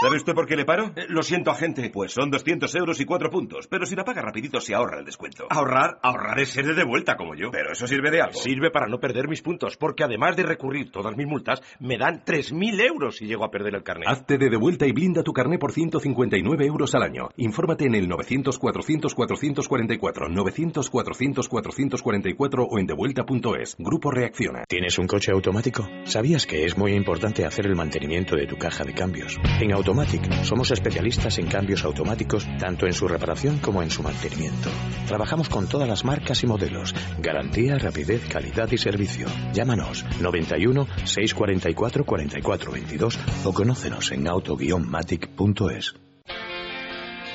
[0.00, 0.92] ¿Sabe usted por qué le paro?
[0.94, 1.90] Eh, Lo siento, agente.
[1.90, 3.66] Pues son 200 euros y 4 puntos.
[3.66, 5.48] Pero si la paga rapidito se ahorra el descuento.
[5.50, 7.50] Ahorrar, ahorrar es ser de vuelta como yo.
[7.50, 8.38] Pero eso sirve de algo.
[8.38, 9.76] Sirve para no perder mis puntos.
[9.76, 13.74] Porque además de recurrir todas mis multas, me dan 3.000 euros si llego a perder
[13.74, 14.06] el carnet.
[14.08, 17.30] Hazte de devuelta y blinda tu carné por 159 euros al año.
[17.36, 23.74] Infórmate en el 900-400-444, 900-400-444 o en devuelta.es.
[23.80, 24.62] Grupo Reacciona.
[24.68, 25.88] ¿Tienes un coche automático?
[26.04, 29.36] ¿Sabías que es muy importante hacer el mantenimiento de tu caja de cambios?
[29.60, 34.68] En Automatic somos especialistas en cambios automáticos tanto en su reparación como en su mantenimiento.
[35.06, 36.94] Trabajamos con todas las marcas y modelos.
[37.18, 39.28] Garantía, rapidez, calidad y servicio.
[39.54, 45.94] Llámanos 91 644 44 22 o conócenos en auto-matic.es.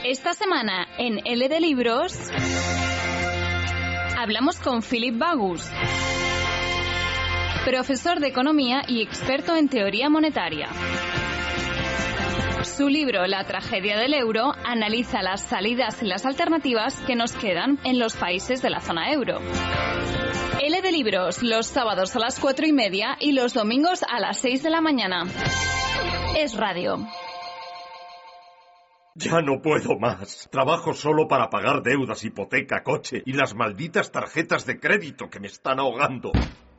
[0.06, 2.16] Esta semana en L de Libros
[4.16, 5.68] hablamos con Philip Bagus,
[7.66, 10.70] profesor de economía y experto en teoría monetaria.
[12.64, 17.78] Su libro La tragedia del euro analiza las salidas y las alternativas que nos quedan
[17.84, 19.40] en los países de la zona euro.
[20.62, 24.38] L de Libros los sábados a las cuatro y media y los domingos a las
[24.38, 25.24] seis de la mañana.
[26.38, 27.06] Es radio.
[29.16, 30.48] Ya no puedo más.
[30.50, 35.48] Trabajo solo para pagar deudas, hipoteca, coche y las malditas tarjetas de crédito que me
[35.48, 36.32] están ahogando.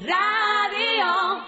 [0.00, 1.46] Radio.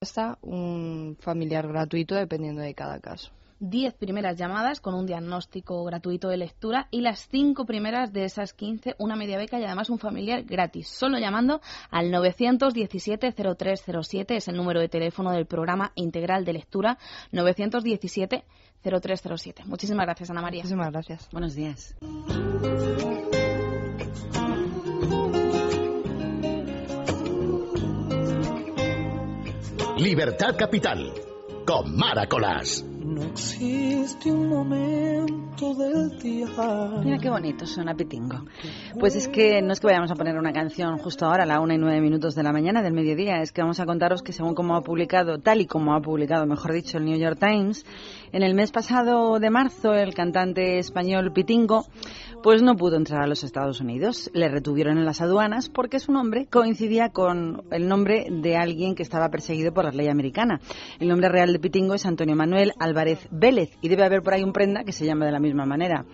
[0.00, 3.30] hasta un familiar gratuito dependiendo de cada caso.
[3.60, 8.52] 10 primeras llamadas con un diagnóstico gratuito de lectura y las 5 primeras de esas
[8.52, 10.86] 15 una media beca y además un familiar gratis.
[10.88, 16.98] Solo llamando al 917-0307 es el número de teléfono del programa integral de lectura
[17.32, 19.64] 917-0307.
[19.66, 20.62] Muchísimas gracias, Ana María.
[20.62, 21.28] Muchísimas gracias.
[21.32, 21.96] Buenos días.
[29.98, 31.12] Libertad Capital
[31.66, 32.84] con Maracolas.
[33.22, 36.46] Existe un momento del día.
[37.04, 38.44] Mira qué bonito suena Pitingo.
[38.98, 41.60] Pues es que no es que vayamos a poner una canción justo ahora, a la
[41.60, 44.32] una y nueve minutos de la mañana, del mediodía, es que vamos a contaros que
[44.32, 47.84] según como ha publicado, tal y como ha publicado, mejor dicho, el New York Times,
[48.32, 51.86] en el mes pasado de marzo el cantante español Pitingo
[52.42, 54.30] pues no pudo entrar a los Estados Unidos.
[54.32, 59.02] Le retuvieron en las aduanas porque su nombre coincidía con el nombre de alguien que
[59.02, 60.60] estaba perseguido por la ley americana.
[61.00, 64.44] El nombre real de Pitingo es Antonio Manuel Álvarez Vélez y debe haber por ahí
[64.44, 66.04] un prenda que se llama de la misma manera.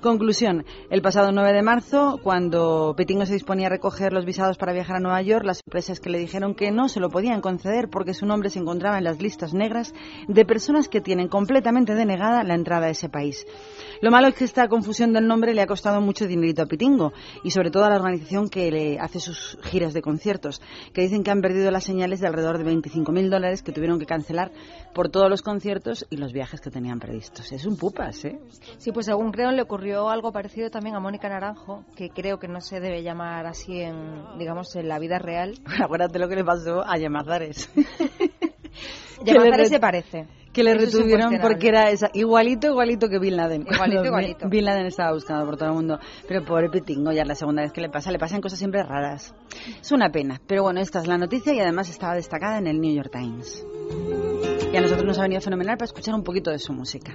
[0.00, 0.64] Conclusión.
[0.88, 4.96] El pasado 9 de marzo, cuando Pitingo se disponía a recoger los visados para viajar
[4.96, 8.14] a Nueva York, las empresas que le dijeron que no se lo podían conceder porque
[8.14, 9.92] su nombre se encontraba en las listas negras
[10.26, 13.44] de personas que tienen completamente denegada la entrada a ese país.
[14.00, 17.12] Lo malo es que esta confusión del nombre le ha costado mucho dinerito a Pitingo
[17.44, 20.62] y sobre todo a la organización que le hace sus giras de conciertos,
[20.94, 24.06] que dicen que han perdido las señales de alrededor de 25.000 dólares que tuvieron que
[24.06, 24.52] cancelar
[24.94, 27.52] por todos los conciertos y los viajes que tenían previstos.
[27.52, 28.40] Es un pupas, ¿eh?
[28.78, 32.48] Sí, pues según creo le ocurrió algo parecido también a Mónica Naranjo, que creo que
[32.48, 35.58] no se debe llamar así en, digamos, en la vida real.
[35.82, 37.70] Acuérdate lo que le pasó a Yamazares.
[39.24, 40.39] Yamazares se parece.
[40.52, 43.66] Que le retuvieron porque era esa, igualito, igualito que Bin Laden.
[43.70, 44.48] Igualito, igualito.
[44.48, 45.98] Bin Laden estaba buscado por todo el mundo.
[46.26, 48.10] Pero pobre Pitingo, ya es la segunda vez que le pasa.
[48.10, 49.34] Le pasan cosas siempre raras.
[49.80, 50.40] Es una pena.
[50.46, 53.64] Pero bueno, esta es la noticia y además estaba destacada en el New York Times.
[54.72, 57.12] Y a nosotros nos ha venido fenomenal para escuchar un poquito de su música.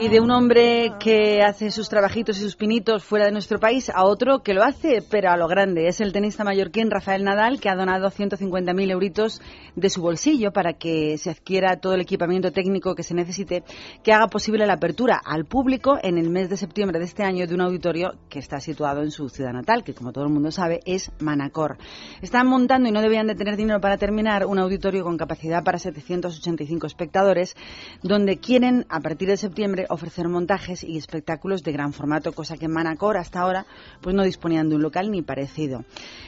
[0.00, 3.90] Y de un hombre que hace sus trabajitos y sus pinitos fuera de nuestro país
[3.90, 5.86] a otro que lo hace, pero a lo grande.
[5.86, 9.40] Es el tenista mallorquín Rafael Nadal, que ha donado 150.000 euritos
[9.76, 13.62] de su bolsillo para que se adquiera todo el equipamiento técnico que se necesite,
[14.02, 17.46] que haga posible la apertura al público en el mes de septiembre de este año
[17.46, 20.50] de un auditorio que está situado en su ciudad natal, que como todo el mundo
[20.50, 21.78] sabe es Manacor.
[22.20, 25.78] Están montando y no debían de tener dinero para terminar un auditorio con capacidad para
[25.78, 27.54] 785 espectadores,
[28.02, 32.68] donde quieren, a partir de septiembre, ofrecer montajes y espectáculos de gran formato, cosa que
[32.68, 33.66] Manacor hasta ahora
[34.00, 35.84] pues no disponían de un local ni parecido.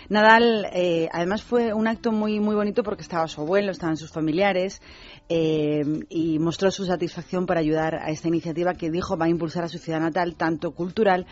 [0.09, 4.11] Nadal, eh, además, fue un acto muy, muy bonito porque estaba su abuelo, estaban sus
[4.11, 4.81] familiares
[5.29, 9.65] eh, y mostró su satisfacción por ayudar a esta iniciativa que dijo va a impulsar
[9.65, 11.27] a su ciudad natal, tanto cultural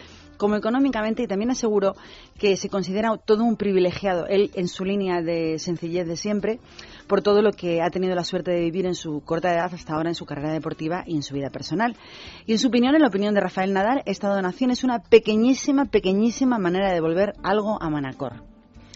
[0.44, 1.96] como económicamente, y también aseguró
[2.38, 6.60] que se considera todo un privilegiado, él en su línea de sencillez de siempre,
[7.06, 9.94] por todo lo que ha tenido la suerte de vivir en su corta edad hasta
[9.94, 11.96] ahora en su carrera deportiva y en su vida personal.
[12.44, 15.86] Y en su opinión, en la opinión de Rafael Nadal, esta donación es una pequeñísima,
[15.86, 18.34] pequeñísima manera de devolver algo a Manacor.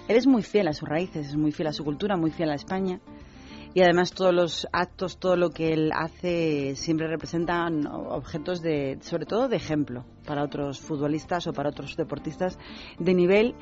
[0.06, 2.50] Él es muy fiel a sus raíces, es muy fiel a su cultura, muy fiel
[2.50, 3.00] a España
[3.78, 9.24] y además todos los actos, todo lo que él hace siempre representan objetos de, sobre
[9.24, 12.58] todo de ejemplo para otros futbolistas o para otros deportistas
[12.98, 13.54] de nivel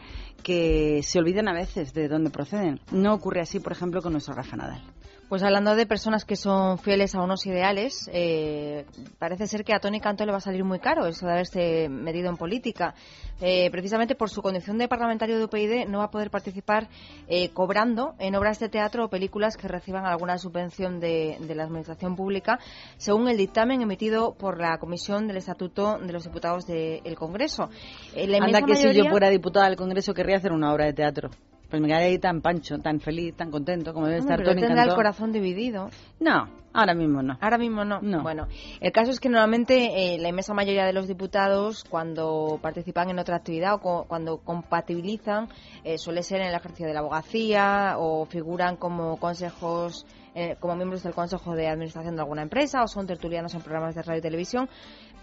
[0.42, 2.80] que se olvidan a veces de dónde proceden.
[2.92, 4.82] No ocurre así, por ejemplo, con nuestro Rafa Nadal.
[5.28, 8.86] Pues hablando de personas que son fieles a unos ideales, eh,
[9.18, 11.88] parece ser que a Tony Canto le va a salir muy caro eso de haberse
[11.88, 12.94] metido en política.
[13.40, 16.88] Eh, precisamente por su condición de parlamentario de UPyD no va a poder participar
[17.26, 21.64] eh, cobrando en obras de teatro o películas que reciban alguna subvención de, de la
[21.64, 22.60] Administración Pública,
[22.96, 27.68] según el dictamen emitido por la Comisión del Estatuto de los Diputados del Congreso.
[28.14, 31.30] la Anda que si yo fuera diputada del Congreso querría hacer una obra de teatro.
[31.68, 34.60] Pues me quedaría ahí tan pancho, tan feliz, tan contento como debe estar pero Tony
[34.60, 34.92] tendrá Cantó.
[34.92, 35.90] el corazón dividido.
[36.20, 37.36] No, ahora mismo no.
[37.40, 38.00] Ahora mismo no.
[38.00, 38.22] No.
[38.22, 38.46] Bueno,
[38.80, 43.18] el caso es que normalmente eh, la inmensa mayoría de los diputados, cuando participan en
[43.18, 45.48] otra actividad o co- cuando compatibilizan,
[45.82, 50.76] eh, suele ser en el ejercicio de la abogacía o figuran como consejos, eh, como
[50.76, 54.18] miembros del consejo de administración de alguna empresa o son tertulianos en programas de radio
[54.18, 54.68] y televisión.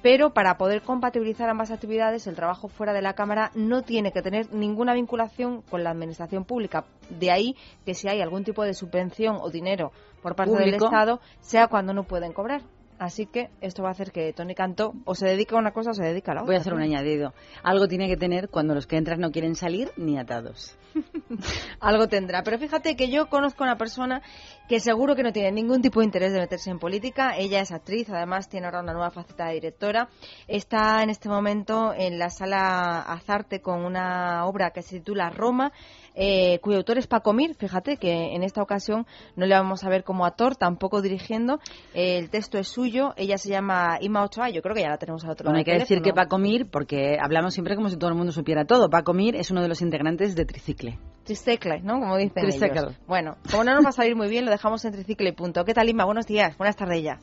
[0.04, 4.22] Pero para poder compatibilizar ambas actividades, el trabajo fuera de la Cámara no tiene que
[4.22, 6.84] tener ninguna vinculación con la administración pública.
[7.10, 10.74] De ahí que si hay algún tipo de subvención o dinero por parte del.
[10.74, 12.62] Estado, sea cuando no pueden cobrar.
[13.00, 15.92] Así que esto va a hacer que Tony Cantó o se dedique a una cosa
[15.92, 16.48] o se dedica a la otra.
[16.48, 17.34] Voy a hacer un añadido.
[17.64, 20.78] Algo tiene que tener cuando los que entran no quieren salir ni atados.
[21.80, 22.44] Algo tendrá.
[22.44, 24.22] Pero fíjate que yo conozco a una persona
[24.68, 27.36] que seguro que no tiene ningún tipo de interés de meterse en política.
[27.38, 30.08] Ella es actriz, además tiene ahora una nueva faceta de directora.
[30.48, 35.72] Está en este momento en la sala Azarte con una obra que se titula Roma,
[36.16, 37.56] eh, cuyo autor es Paco Mir.
[37.56, 39.06] Fíjate que en esta ocasión
[39.36, 41.60] no le vamos a ver como actor, tampoco dirigiendo.
[41.94, 43.14] el texto es suyo.
[43.18, 44.50] Ella se llama Ima Ochoa.
[44.50, 45.72] Yo creo que ya la tenemos al otro Bueno, lado.
[45.72, 46.14] hay que decir que.
[46.14, 48.90] Paco Mir, porque hablamos siempre como si todo el mundo supiera todo.
[48.90, 51.00] Paco Mir es uno de los integrantes de Tricicle.
[51.24, 52.00] Tricicle, ¿no?
[52.00, 52.80] Como dicen Tricicle.
[52.82, 53.00] ellos.
[53.08, 55.64] Bueno, como no nos va a salir muy bien, lo dejamos en Tricicle y punto.
[55.66, 56.06] ¿Qué tal, Inma?
[56.06, 56.58] Buenos días.
[56.58, 57.20] Buenas tardes ya.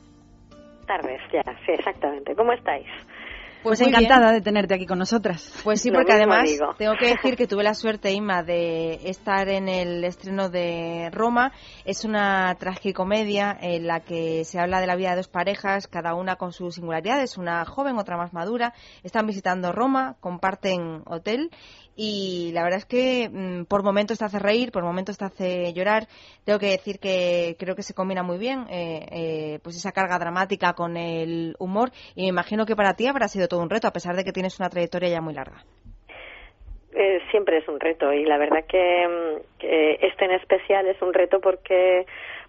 [0.86, 2.34] tardes ya, sí, exactamente.
[2.34, 2.86] ¿Cómo estáis?
[3.62, 5.60] Pues, muy encantada de tenerte aquí con nosotras.
[5.62, 6.74] Pues sí, Lo porque además digo.
[6.78, 11.52] tengo que decir que tuve la suerte, Inma, de estar en el estreno de Roma.
[11.84, 16.14] Es una tragicomedia en la que se habla de la vida de dos parejas, cada
[16.14, 18.72] una con sus singularidades, una joven, otra más madura.
[19.02, 21.50] Están visitando Roma, comparten hotel
[21.96, 25.72] y la verdad es que mm, por momentos te hace reír, por momentos te hace
[25.72, 26.04] llorar.
[26.44, 30.18] Tengo que decir que creo que se combina muy bien eh, eh, pues esa carga
[30.18, 33.88] dramática con el humor y me imagino que para ti habrá sido todo un reto,
[33.88, 35.64] a pesar de que tienes una trayectoria ya muy larga.
[36.92, 41.00] Eh, siempre es un reto y la verdad que, mm, que este en especial es
[41.00, 42.04] un reto porque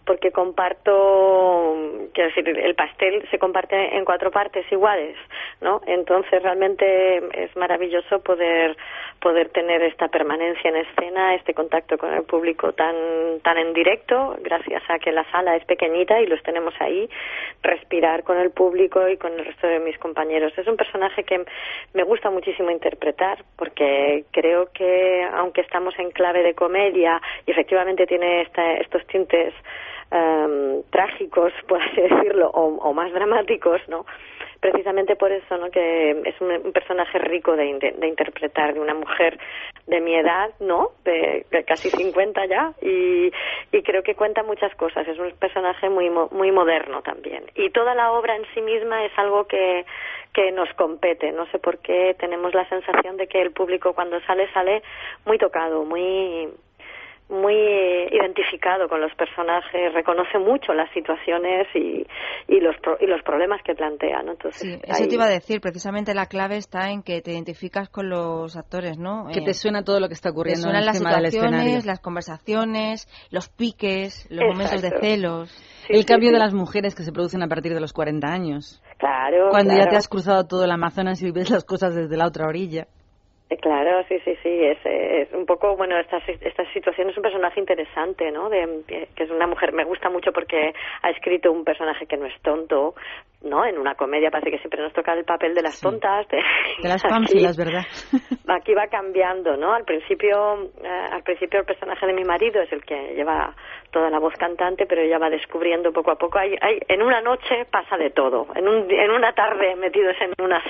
[0.06, 1.76] porque comparto,
[2.14, 5.16] quiero decir, el pastel se comparte en cuatro partes iguales,
[5.62, 5.82] ¿no?
[5.86, 8.76] Entonces realmente es maravilloso poder
[9.20, 12.96] poder tener esta permanencia en escena, este contacto con el público tan
[13.44, 17.08] tan en directo, gracias a que la sala es pequeñita y los tenemos ahí,
[17.62, 20.58] respirar con el público y con el resto de mis compañeros.
[20.58, 21.46] Es un personaje que
[21.94, 28.08] me gusta muchísimo interpretar porque creo que aunque estamos en clave de comedia y efectivamente
[28.08, 29.54] tiene esta- estos tintes
[30.12, 34.06] em, trágicos, por así decirlo, o, o más dramáticos, ¿no?
[34.60, 35.72] Precisamente por eso, ¿no?
[35.72, 39.40] Que es un, personaje rico de, de- interpretar, de una mujer
[39.88, 40.92] de mi edad, ¿no?
[41.04, 43.32] De, casi 50 ya, y,
[43.72, 45.08] y creo que cuenta muchas cosas.
[45.08, 47.44] Es un personaje muy, muy moderno también.
[47.56, 49.84] Y toda la obra en sí misma es algo que,
[50.34, 51.32] que nos compete.
[51.32, 54.84] No sé por qué tenemos la sensación de que el público cuando sale, sale
[55.26, 56.50] muy tocado, muy
[57.32, 62.06] muy eh, identificado con los personajes, reconoce mucho las situaciones y,
[62.48, 64.34] y los pro- y los problemas que plantea, ¿no?
[64.34, 67.90] Entonces, Eso ahí- te iba a decir, precisamente la clave está en que te identificas
[67.90, 69.28] con los actores, ¿no?
[69.34, 73.08] Que Eh, te suena todo lo que está te ocurriendo suenan las situaciones, las conversaciones,
[73.32, 75.06] los piques, los momentos de Exacto.
[75.06, 75.68] celos.
[75.90, 78.82] el cambio de las mujeres que se producen a partir de los 40 años.
[78.98, 79.92] Claro, Cuando ya claro.
[79.92, 82.88] te has cruzado todo el Amazonas y ves las cosas desde la otra orilla.
[83.52, 87.60] Eh, Claro, sí, sí, sí, es, un poco, bueno, esta, esta situación es un personaje
[87.60, 88.50] interesante, ¿no?
[88.50, 92.26] De, que es una mujer, me gusta mucho porque ha escrito un personaje que no
[92.26, 92.96] es tonto,
[93.44, 93.66] ¿no?
[93.66, 96.28] En una comedia parece que siempre nos toca el papel de las tontas.
[96.30, 96.38] De,
[96.82, 97.84] De las pánfilas, ¿verdad?
[98.48, 99.74] aquí va cambiando, ¿no?
[99.74, 103.56] Al principio, eh, al principio el personaje de mi marido es el que lleva
[103.92, 106.40] toda la voz cantante, pero ella va descubriendo poco a poco.
[106.40, 108.48] Hay, hay, en una noche pasa de todo.
[108.56, 110.62] En, un, en una tarde metidos en una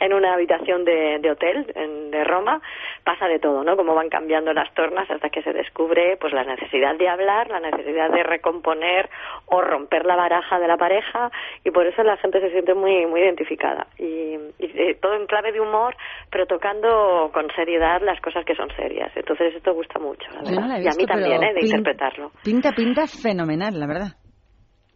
[0.00, 2.60] en una habitación de, de hotel en- de Roma
[3.04, 3.76] pasa de todo, ¿no?
[3.76, 7.60] Como van cambiando las tornas hasta que se descubre, pues la necesidad de hablar, la
[7.60, 9.08] necesidad de recomponer
[9.46, 11.30] o romper la baraja de la pareja
[11.64, 15.26] y por eso la gente se siente muy muy identificada y, y, eh, todo en
[15.26, 15.96] clave de humor,
[16.30, 19.10] pero tocando con seriedad las cosas que son serias.
[19.16, 20.68] Entonces esto gusta mucho, la no verdad.
[20.68, 21.54] la y a mí también, ¿eh?
[21.54, 22.32] De interpretarlo.
[22.42, 24.08] Pinta, pinta fenomenal, la verdad.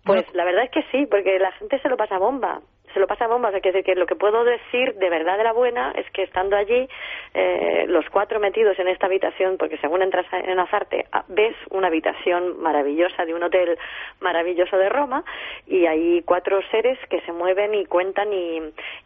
[0.05, 2.61] Pues la verdad es que sí, porque la gente se lo pasa bomba.
[2.93, 3.49] Se lo pasa bomba.
[3.49, 6.09] O sea, que, decir que lo que puedo decir de verdad de la buena es
[6.13, 6.89] que estando allí,
[7.35, 12.61] eh, los cuatro metidos en esta habitación, porque según entras en Azarte, ves una habitación
[12.61, 13.79] maravillosa de un hotel
[14.21, 15.25] maravilloso de Roma
[15.67, 18.59] y hay cuatro seres que se mueven y cuentan y,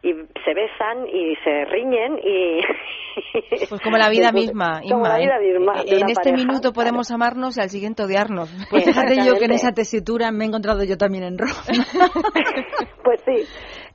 [0.03, 0.13] y
[0.45, 2.61] se besan y se riñen y...
[3.71, 5.53] Pues como la vida misma, Como la vida ¿eh?
[5.59, 5.83] misma.
[5.83, 6.47] de En una este pareja.
[6.47, 8.51] minuto podemos amarnos y al siguiente odiarnos.
[8.71, 11.63] Pues fíjate yo que en esa tesitura me he encontrado yo también en Roma.
[13.03, 13.47] Pues sí.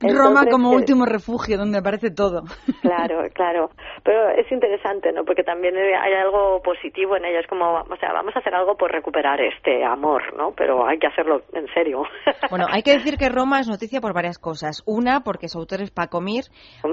[0.08, 2.42] Roma como que- último refugio donde aparece todo.
[2.82, 3.70] Claro, claro.
[4.02, 5.24] Pero es interesante, ¿no?
[5.24, 7.40] Porque también hay algo positivo en ella.
[7.40, 10.52] Es como, o sea, vamos a hacer algo por recuperar este amor, ¿no?
[10.52, 12.02] Pero hay que hacerlo en serio.
[12.50, 14.82] Bueno, hay que decir que Roma es noticia por varias cosas.
[14.84, 16.44] Una, porque su autor es Paco Mir.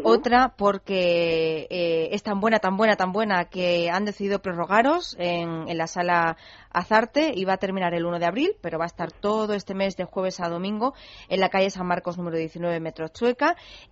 [0.04, 5.68] Otra, porque eh, es tan buena, tan buena, tan buena que han decidido prorrogaros en,
[5.68, 6.38] en la sala
[6.72, 7.32] Azarte.
[7.36, 10.06] Iba a terminar el 1 de abril, pero va a estar todo este mes de
[10.06, 10.94] jueves a domingo
[11.28, 12.99] en la calle San Marcos número 19, Metro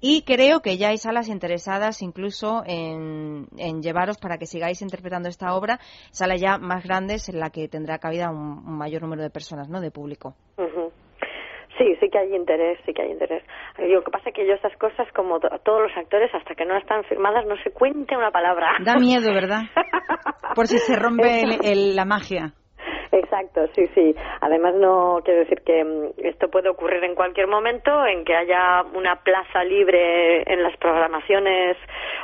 [0.01, 5.29] Y creo que ya hay salas interesadas incluso en, en llevaros para que sigáis interpretando
[5.29, 5.79] esta obra.
[6.11, 9.69] Salas ya más grandes en la que tendrá cabida un, un mayor número de personas,
[9.69, 9.79] ¿no?
[9.81, 10.35] De público.
[10.57, 10.91] Ujú.
[11.77, 13.43] Sí, sí que hay interés, sí que hay interés.
[13.77, 16.65] Lo que pasa es que yo estas cosas, como to- todos los actores, hasta que
[16.65, 18.71] no están firmadas, no se cuente una palabra.
[18.83, 19.61] Da miedo, ¿verdad?
[20.55, 22.53] Por si se rompe el- el- la magia.
[23.39, 23.67] Exacto.
[23.75, 24.15] Sí, sí.
[24.41, 28.83] Además, no quiero decir que mm, esto puede ocurrir en cualquier momento, en que haya
[28.93, 31.77] una plaza libre en las programaciones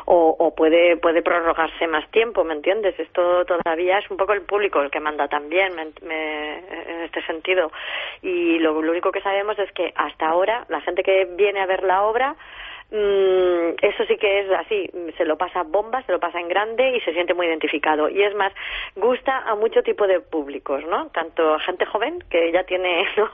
[0.05, 2.99] o, o puede puede prorrogarse más tiempo, ¿me entiendes?
[2.99, 7.21] Esto todavía es un poco el público el que manda también me- me- en este
[7.25, 7.71] sentido.
[8.21, 11.65] Y lo, lo único que sabemos es que hasta ahora la gente que viene a
[11.65, 12.35] ver la obra
[12.93, 14.87] Mm, eso sí que es así,
[15.17, 18.07] se lo pasa bomba, se lo pasa en grande y se siente muy identificado.
[18.07, 18.53] Y es más,
[18.95, 21.07] gusta a mucho tipo de públicos, ¿no?
[21.09, 23.29] Tanto a gente joven, que ya tiene, ¿no?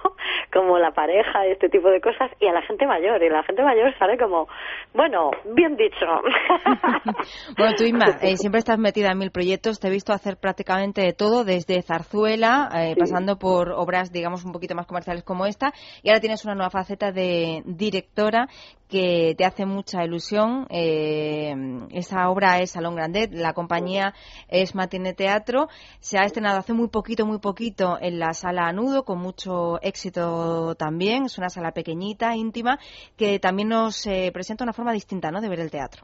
[0.54, 3.22] Como la pareja, este tipo de cosas, y a la gente mayor.
[3.22, 4.48] Y la gente mayor sale como,
[4.94, 6.06] bueno, bien dicho.
[7.58, 9.80] Bueno, tú, Inma, eh, siempre estás metida en mil proyectos.
[9.80, 13.00] Te he visto hacer prácticamente de todo, desde zarzuela, eh, Sí.
[13.02, 15.74] pasando por obras, digamos, un poquito más comerciales como esta.
[16.02, 18.48] Y ahora tienes una nueva faceta de directora
[18.90, 20.66] que te hace mucha ilusión.
[20.70, 21.54] Eh,
[21.92, 24.14] esa obra es Salón Grandet, la compañía
[24.50, 25.68] es Matine Teatro.
[26.00, 30.76] Se ha estrenado hace muy poquito, muy poquito en la sala Anudo, con mucho éxito
[30.76, 31.26] también.
[31.26, 32.80] Es una sala pequeñita, íntima,
[33.18, 35.40] que también nos eh, presenta una forma distinta ¿no?
[35.40, 36.04] de ver el teatro.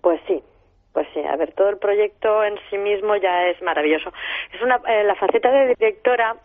[0.00, 0.42] Pues sí,
[0.92, 1.20] pues sí.
[1.20, 4.10] A ver, todo el proyecto en sí mismo ya es maravilloso.
[4.52, 6.36] Es una, eh, la faceta de directora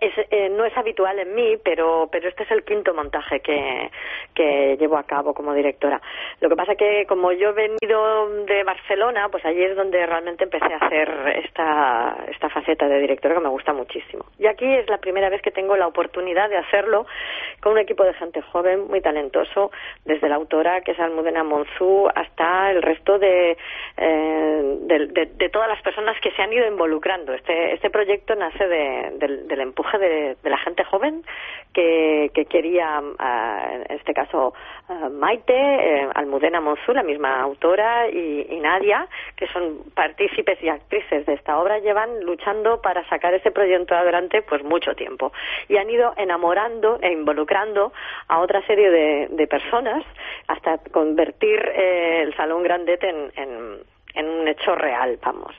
[0.00, 3.90] es, eh, no es habitual en mí, pero, pero este es el quinto montaje que,
[4.34, 6.00] que llevo a cabo como directora.
[6.40, 10.44] Lo que pasa que como yo he venido de Barcelona, pues allí es donde realmente
[10.44, 11.08] empecé a hacer
[11.44, 14.24] esta, esta faceta de directora que me gusta muchísimo.
[14.38, 17.06] Y aquí es la primera vez que tengo la oportunidad de hacerlo
[17.60, 19.70] con un equipo de gente joven, muy talentoso,
[20.04, 23.56] desde la autora, que es Almudena Monzú, hasta el resto de,
[23.96, 27.34] eh, de, de- de todas las personas que se han ido involucrando.
[27.34, 29.60] Este, este proyecto nace de- del, del
[29.98, 31.22] de, la gente joven
[31.72, 34.52] que, que quería, ah, en este caso,
[34.88, 40.68] ah, Maite, eh, Almudena Monzú, la misma autora, y, y Nadia, que son partícipes y
[40.68, 45.32] actrices de esta obra, llevan luchando para sacar ese proyecto adelante pues mucho tiempo.
[45.68, 47.92] Y han ido enamorando e involucrando
[48.28, 50.04] a otra serie de, de personas
[50.48, 53.78] hasta convertir eh, el Salón Grandet en, en,
[54.14, 55.54] en un hecho real, vamos.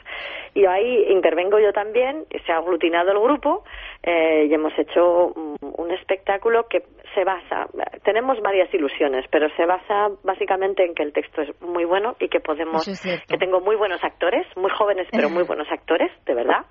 [0.54, 3.64] Y ahí intervengo yo también, se ha aglutinado el grupo
[4.04, 6.84] eh, y hemos hecho un, un espectáculo que
[7.14, 7.68] se basa,
[8.04, 12.30] tenemos varias ilusiones, pero se basa básicamente en que el texto es muy bueno y
[12.30, 16.34] que podemos, es que tengo muy buenos actores, muy jóvenes pero muy buenos actores, de
[16.34, 16.66] verdad.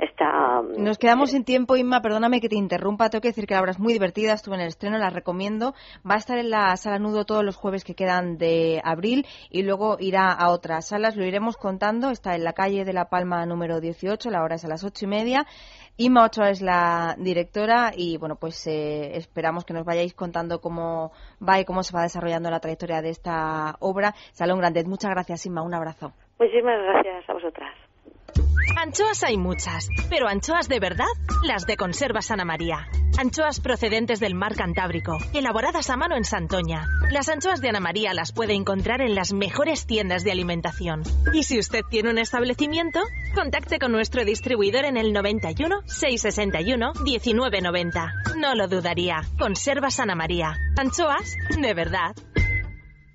[0.00, 3.60] Está, Nos quedamos sin tiempo, Inma, perdóname que te interrumpa, tengo que decir que la
[3.60, 5.74] obra es muy divertida, estuve en el estreno, la recomiendo,
[6.10, 9.62] va a estar en la sala Nudo todos los jueves que quedan de abril y
[9.62, 13.44] luego irá a otras salas, lo iremos contando, está en la calle de La Palma
[13.44, 15.44] número 18, la hora es a las ocho y media,
[15.98, 21.12] Inma Ochoa es la directora y bueno, pues eh, esperamos que nos vayáis contando cómo
[21.46, 24.14] va y cómo se va desarrollando la trayectoria de esta obra.
[24.32, 26.14] Salón Grandet, muchas gracias, Inma, un abrazo.
[26.38, 27.89] Muchísimas gracias a vosotras.
[28.76, 31.06] Anchoas hay muchas, pero anchoas de verdad,
[31.42, 32.88] las de Conservas Ana María.
[33.18, 36.86] Anchoas procedentes del mar Cantábrico, elaboradas a mano en Santoña.
[37.10, 41.02] Las anchoas de Ana María las puede encontrar en las mejores tiendas de alimentación.
[41.34, 43.00] Y si usted tiene un establecimiento,
[43.34, 48.12] contacte con nuestro distribuidor en el 91 661 1990.
[48.38, 49.22] No lo dudaría.
[49.38, 50.56] Conservas Ana María.
[50.78, 52.14] Anchoas de verdad.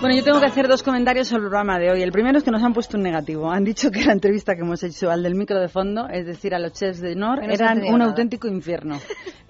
[0.00, 2.00] Bueno, yo tengo que hacer dos comentarios sobre el programa de hoy.
[2.02, 3.50] El primero es que nos han puesto un negativo.
[3.50, 6.54] Han dicho que la entrevista que hemos hecho al del micro de fondo, es decir,
[6.54, 8.06] a los chefs de Nor, Que no eran un nada.
[8.06, 8.98] auténtico infierno.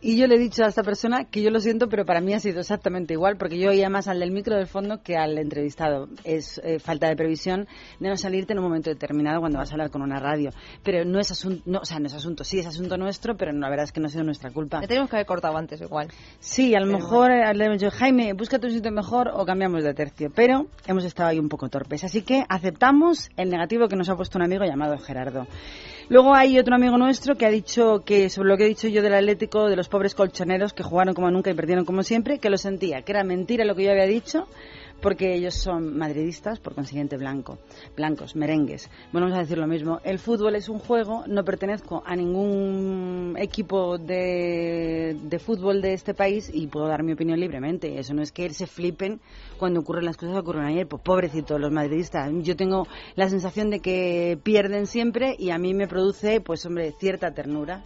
[0.03, 2.33] Y yo le he dicho a esta persona que yo lo siento, pero para mí
[2.33, 5.37] ha sido exactamente igual, porque yo oía más al del micro del fondo que al
[5.39, 6.09] entrevistado.
[6.25, 7.69] Es eh, falta de previsión
[8.01, 10.51] de no salirte en un momento determinado cuando vas a hablar con una radio.
[10.83, 13.53] Pero no es asunto, no, o sea, no es asunto, sí es asunto nuestro, pero
[13.53, 14.81] la verdad es que no ha sido nuestra culpa.
[14.81, 16.09] Le tenemos que haber cortado antes igual.
[16.39, 19.45] Sí, a lo Pero mejor eh, le hemos dicho, Jaime, búscate un sitio mejor o
[19.45, 20.31] cambiamos de tercio.
[20.41, 22.03] Pero hemos estado ahí un poco torpes.
[22.03, 25.47] Así que aceptamos el negativo que nos ha puesto un amigo llamado Gerardo.
[26.09, 29.03] Luego hay otro amigo nuestro que ha dicho que sobre lo que he dicho yo
[29.03, 32.49] del Atlético, de los pobres colchoneros que jugaron como nunca y perdieron como siempre, que
[32.49, 34.49] lo sentía, que era mentira lo que yo había dicho,
[35.01, 37.59] porque ellos son madridistas, por consiguiente blanco,
[37.97, 38.91] blancos, merengues.
[39.13, 40.01] Bueno, vamos a decir lo mismo.
[40.05, 46.15] El fútbol es un juego, no pertenezco a ningún equipo de, de fútbol de este
[46.15, 47.99] país y puedo dar mi opinión libremente.
[47.99, 49.21] Eso no es que se flipen
[49.59, 50.87] cuando ocurren las cosas que ocurren ayer.
[50.87, 52.31] Pues pobrecitos los madridistas.
[52.43, 56.95] Yo tengo la sensación de que pierden siempre y a mí me produce, pues hombre,
[56.99, 57.83] cierta ternura.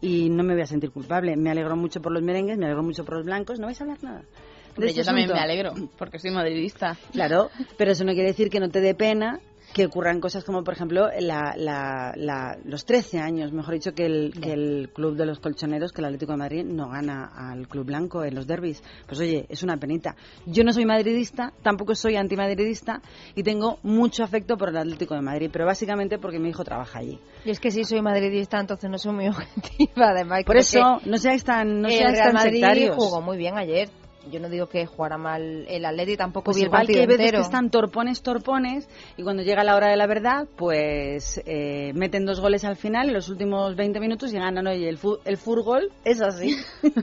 [0.00, 1.36] y no me voy a sentir culpable.
[1.36, 3.60] Me alegro mucho por los merengues, me alegro mucho por los blancos.
[3.60, 4.24] ¿No vais a hablar nada?
[4.72, 5.40] De Hombre, este yo también asunto?
[5.40, 6.96] me alegro, porque soy madridista.
[7.12, 9.40] Claro, pero eso no quiere decir que no te dé pena
[9.74, 14.04] que ocurran cosas como, por ejemplo, la, la- la- los 13 años, mejor dicho, que
[14.04, 17.66] el, que el Club de los Colchoneros, que el Atlético de Madrid, no gana al
[17.68, 18.82] Club Blanco en los derbis.
[19.06, 20.14] Pues oye, es una penita.
[20.44, 23.00] Yo no soy madridista, tampoco soy antimadridista
[23.34, 26.98] y tengo mucho afecto por el Atlético de Madrid, pero básicamente porque mi hijo trabaja
[26.98, 27.18] allí.
[27.46, 30.42] Y es que si soy madridista, entonces no soy muy objetiva, además.
[30.44, 32.96] Por eso, no seáis tan, no el seáis Real tan Madrid sectarios.
[32.96, 33.88] jugó muy bien ayer.
[34.30, 37.06] Yo no digo que jugara mal el Atleti, tampoco Pues vi el partido que hay
[37.06, 37.38] veces entero.
[37.40, 42.24] que están torpones, torpones, y cuando llega la hora de la verdad, pues eh, meten
[42.24, 44.66] dos goles al final en los últimos 20 minutos y ganan.
[44.68, 46.56] Oye, el, fu- el furgol es así.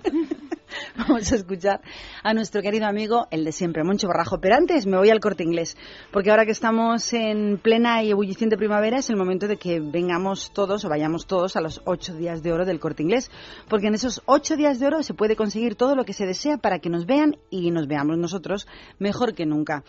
[0.96, 1.82] Vamos a escuchar
[2.24, 4.40] a nuestro querido amigo, el de siempre, Moncho Barrajo.
[4.40, 5.76] Pero antes me voy al corte inglés,
[6.12, 10.52] porque ahora que estamos en plena y ebulliciente primavera es el momento de que vengamos
[10.54, 13.32] todos o vayamos todos a los ocho días de oro del corte inglés,
[13.68, 16.58] porque en esos ocho días de oro se puede conseguir todo lo que se desea
[16.58, 18.68] para que nos vean y nos veamos nosotros
[18.99, 19.84] mejor que nunca.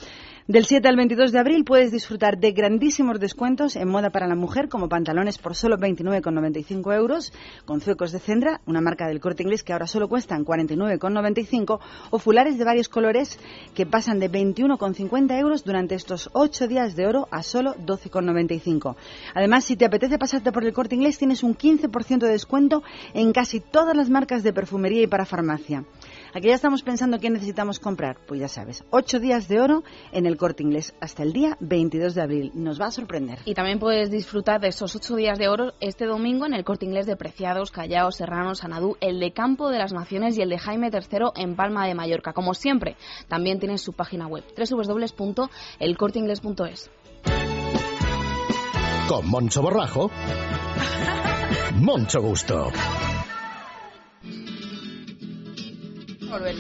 [0.48, 4.34] Del 7 al 22 de abril puedes disfrutar de grandísimos descuentos en moda para la
[4.34, 7.32] mujer, como pantalones por solo 29,95 euros,
[7.64, 11.78] con zuecos de Cendra, una marca del corte inglés que ahora solo cuestan 49,95,
[12.10, 13.38] o fulares de varios colores
[13.76, 18.96] que pasan de 21,50 euros durante estos 8 días de oro a solo 12,95.
[19.34, 22.82] Además, si te apetece pasarte por el corte inglés, tienes un 15% de descuento
[23.14, 25.84] en casi todas las marcas de perfumería y para farmacia.
[26.32, 28.18] Aquí ya estamos pensando qué necesitamos comprar.
[28.26, 29.82] Pues ya sabes, 8 días de oro
[30.12, 32.50] en el corte inglés hasta el día 22 de abril.
[32.54, 33.38] Nos va a sorprender.
[33.44, 36.86] Y también puedes disfrutar de esos ocho días de oro este domingo en el Corte
[36.86, 40.58] Inglés de Preciados, Callao, Serrano, Sanadú, el de Campo de las Naciones y el de
[40.58, 42.32] Jaime III en Palma de Mallorca.
[42.32, 42.96] Como siempre,
[43.28, 46.90] también tienes su página web www.elcorteingles.es.
[49.08, 50.10] Con Moncho Borrajo,
[51.74, 52.70] Moncho Gusto.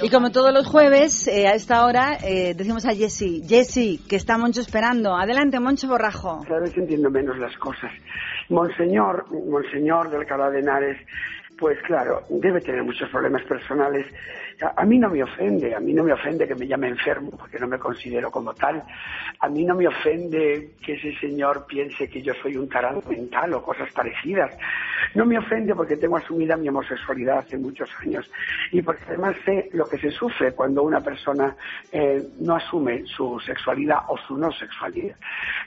[0.02, 4.16] Y como todos los jueves, eh, a esta hora, eh, decimos a Jessy, Jessy, que
[4.16, 5.16] está Moncho esperando.
[5.16, 6.42] Adelante, Moncho Borrajo.
[6.46, 7.90] Cada vez entiendo menos las cosas.
[8.48, 10.98] Monseñor, Monseñor de Alcalá de Henares,
[11.58, 14.06] pues claro, debe tener muchos problemas personales.
[14.76, 17.58] A, mí no me ofende, a mí no me ofende que me llame enfermo, porque
[17.58, 18.82] no me considero como tal.
[19.38, 23.54] A mí no me ofende que ese señor piense que yo soy un tarado mental
[23.54, 24.50] o cosas parecidas.
[25.14, 28.30] No me ofende porque tengo asumida mi homosexualidad hace muchos años
[28.70, 31.56] y porque además sé lo que se sufre cuando una persona
[31.90, 35.16] eh, no asume su sexualidad o su no sexualidad.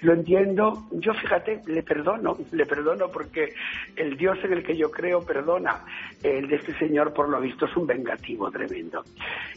[0.02, 3.54] Lo entiendo, yo fíjate, le perdono, le perdono porque
[3.96, 5.86] el Dios en el que yo creo perdona.
[6.22, 8.83] El de este señor, por lo visto, es un vengativo tremendo.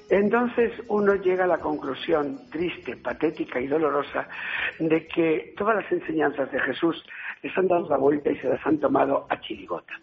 [0.09, 4.29] Entonces uno llega a la conclusión triste, patética y dolorosa
[4.79, 7.05] de que todas las enseñanzas de Jesús
[7.43, 9.95] les han dado la vuelta y se las han tomado a chirigota.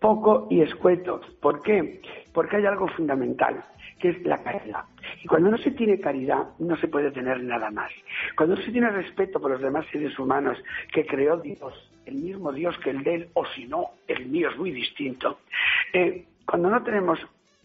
[0.00, 1.20] Poco y escueto.
[1.40, 2.02] ¿Por qué?
[2.32, 3.64] Porque hay algo fundamental,
[4.00, 4.84] que es la caridad.
[5.22, 7.90] Y cuando no se tiene caridad, no se puede tener nada más.
[8.36, 10.58] Cuando no se tiene respeto por los demás seres humanos
[10.92, 14.50] que creó Dios, el mismo Dios que el de él, o si no, el mío
[14.50, 15.38] es muy distinto,
[15.92, 17.20] eh, cuando no tenemos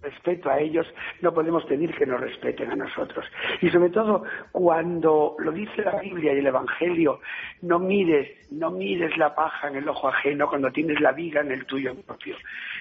[0.09, 0.87] respeto a ellos,
[1.21, 3.25] no podemos pedir que nos respeten a nosotros.
[3.61, 7.19] Y sobre todo cuando lo dice la Biblia y el Evangelio,
[7.61, 11.51] no mires, no mires la paja en el ojo ajeno cuando tienes la viga en
[11.51, 12.35] el tuyo propio.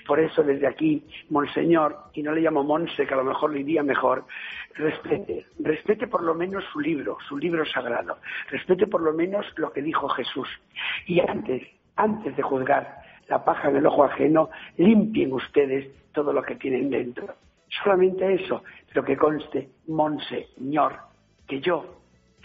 [0.06, 3.60] Por eso desde aquí, Monseñor, y no le llamo Monse, que a lo mejor le
[3.60, 4.24] iría mejor,
[4.74, 8.18] respete, respete por lo menos su libro, su libro sagrado,
[8.50, 10.48] respete por lo menos lo que dijo Jesús.
[11.06, 11.62] Y antes,
[11.96, 16.90] antes de juzgar la paja en el ojo ajeno, limpien ustedes todo lo que tienen
[16.90, 17.34] dentro.
[17.82, 20.94] Solamente eso, pero que conste, Monseñor,
[21.46, 22.00] que yo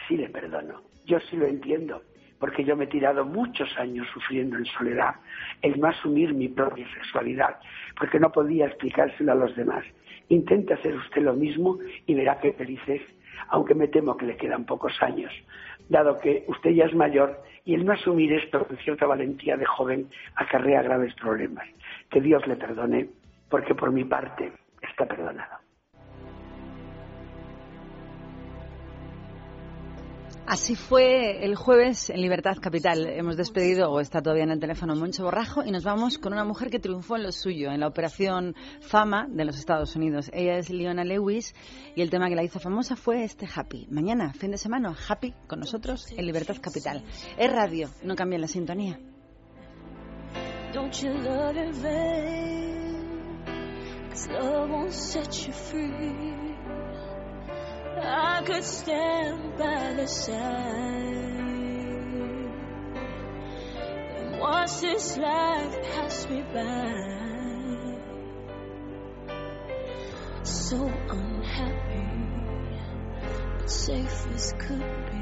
[0.07, 2.01] sí le perdono, yo sí lo entiendo,
[2.39, 5.15] porque yo me he tirado muchos años sufriendo en soledad
[5.61, 7.59] el no asumir mi propia sexualidad,
[7.97, 9.85] porque no podía explicárselo a los demás.
[10.29, 11.77] Intente hacer usted lo mismo
[12.07, 13.01] y verá qué feliz es,
[13.49, 15.31] aunque me temo que le quedan pocos años,
[15.87, 19.65] dado que usted ya es mayor y el no asumir esto con cierta valentía de
[19.65, 21.67] joven acarrea graves problemas.
[22.09, 23.09] Que Dios le perdone,
[23.49, 24.51] porque por mi parte
[24.81, 25.60] está perdonado.
[30.47, 33.05] Así fue el jueves en Libertad Capital.
[33.07, 36.43] Hemos despedido, o está todavía en el teléfono, Moncho Borrajo, y nos vamos con una
[36.43, 40.29] mujer que triunfó en lo suyo, en la operación Fama de los Estados Unidos.
[40.33, 41.53] Ella es Leona Lewis
[41.95, 43.87] y el tema que la hizo famosa fue este Happy.
[43.91, 47.03] Mañana, fin de semana, Happy con nosotros en Libertad Capital.
[47.37, 48.99] Es radio, no cambien la sintonía.
[58.03, 60.37] I could stand by the side
[64.17, 67.17] and watch this life pass me by.
[70.43, 70.77] So
[71.09, 72.07] unhappy,
[73.59, 75.21] but safe as could be.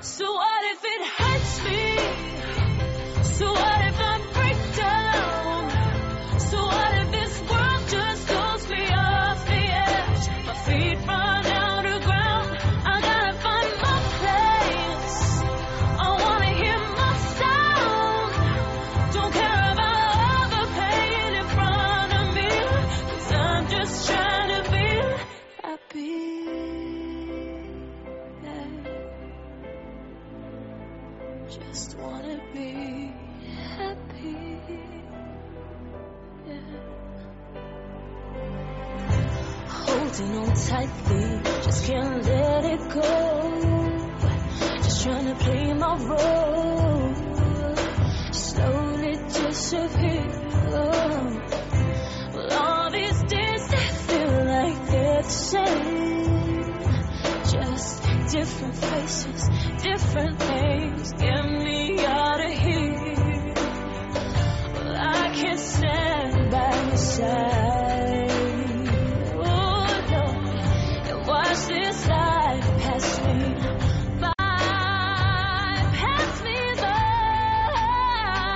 [0.00, 1.98] So what if it hurts me?
[3.34, 4.05] So what if I
[40.66, 43.04] tightly, just can't let it go.
[44.82, 47.14] Just trying to play my role.
[48.32, 50.26] Slowly disappear.
[52.34, 56.74] Well, all these days they feel like they're the same.
[57.54, 58.02] Just
[58.32, 59.48] different faces,
[59.82, 61.12] different names.
[61.12, 63.54] Get me out of here.
[64.74, 67.55] Well, I can't stand by side.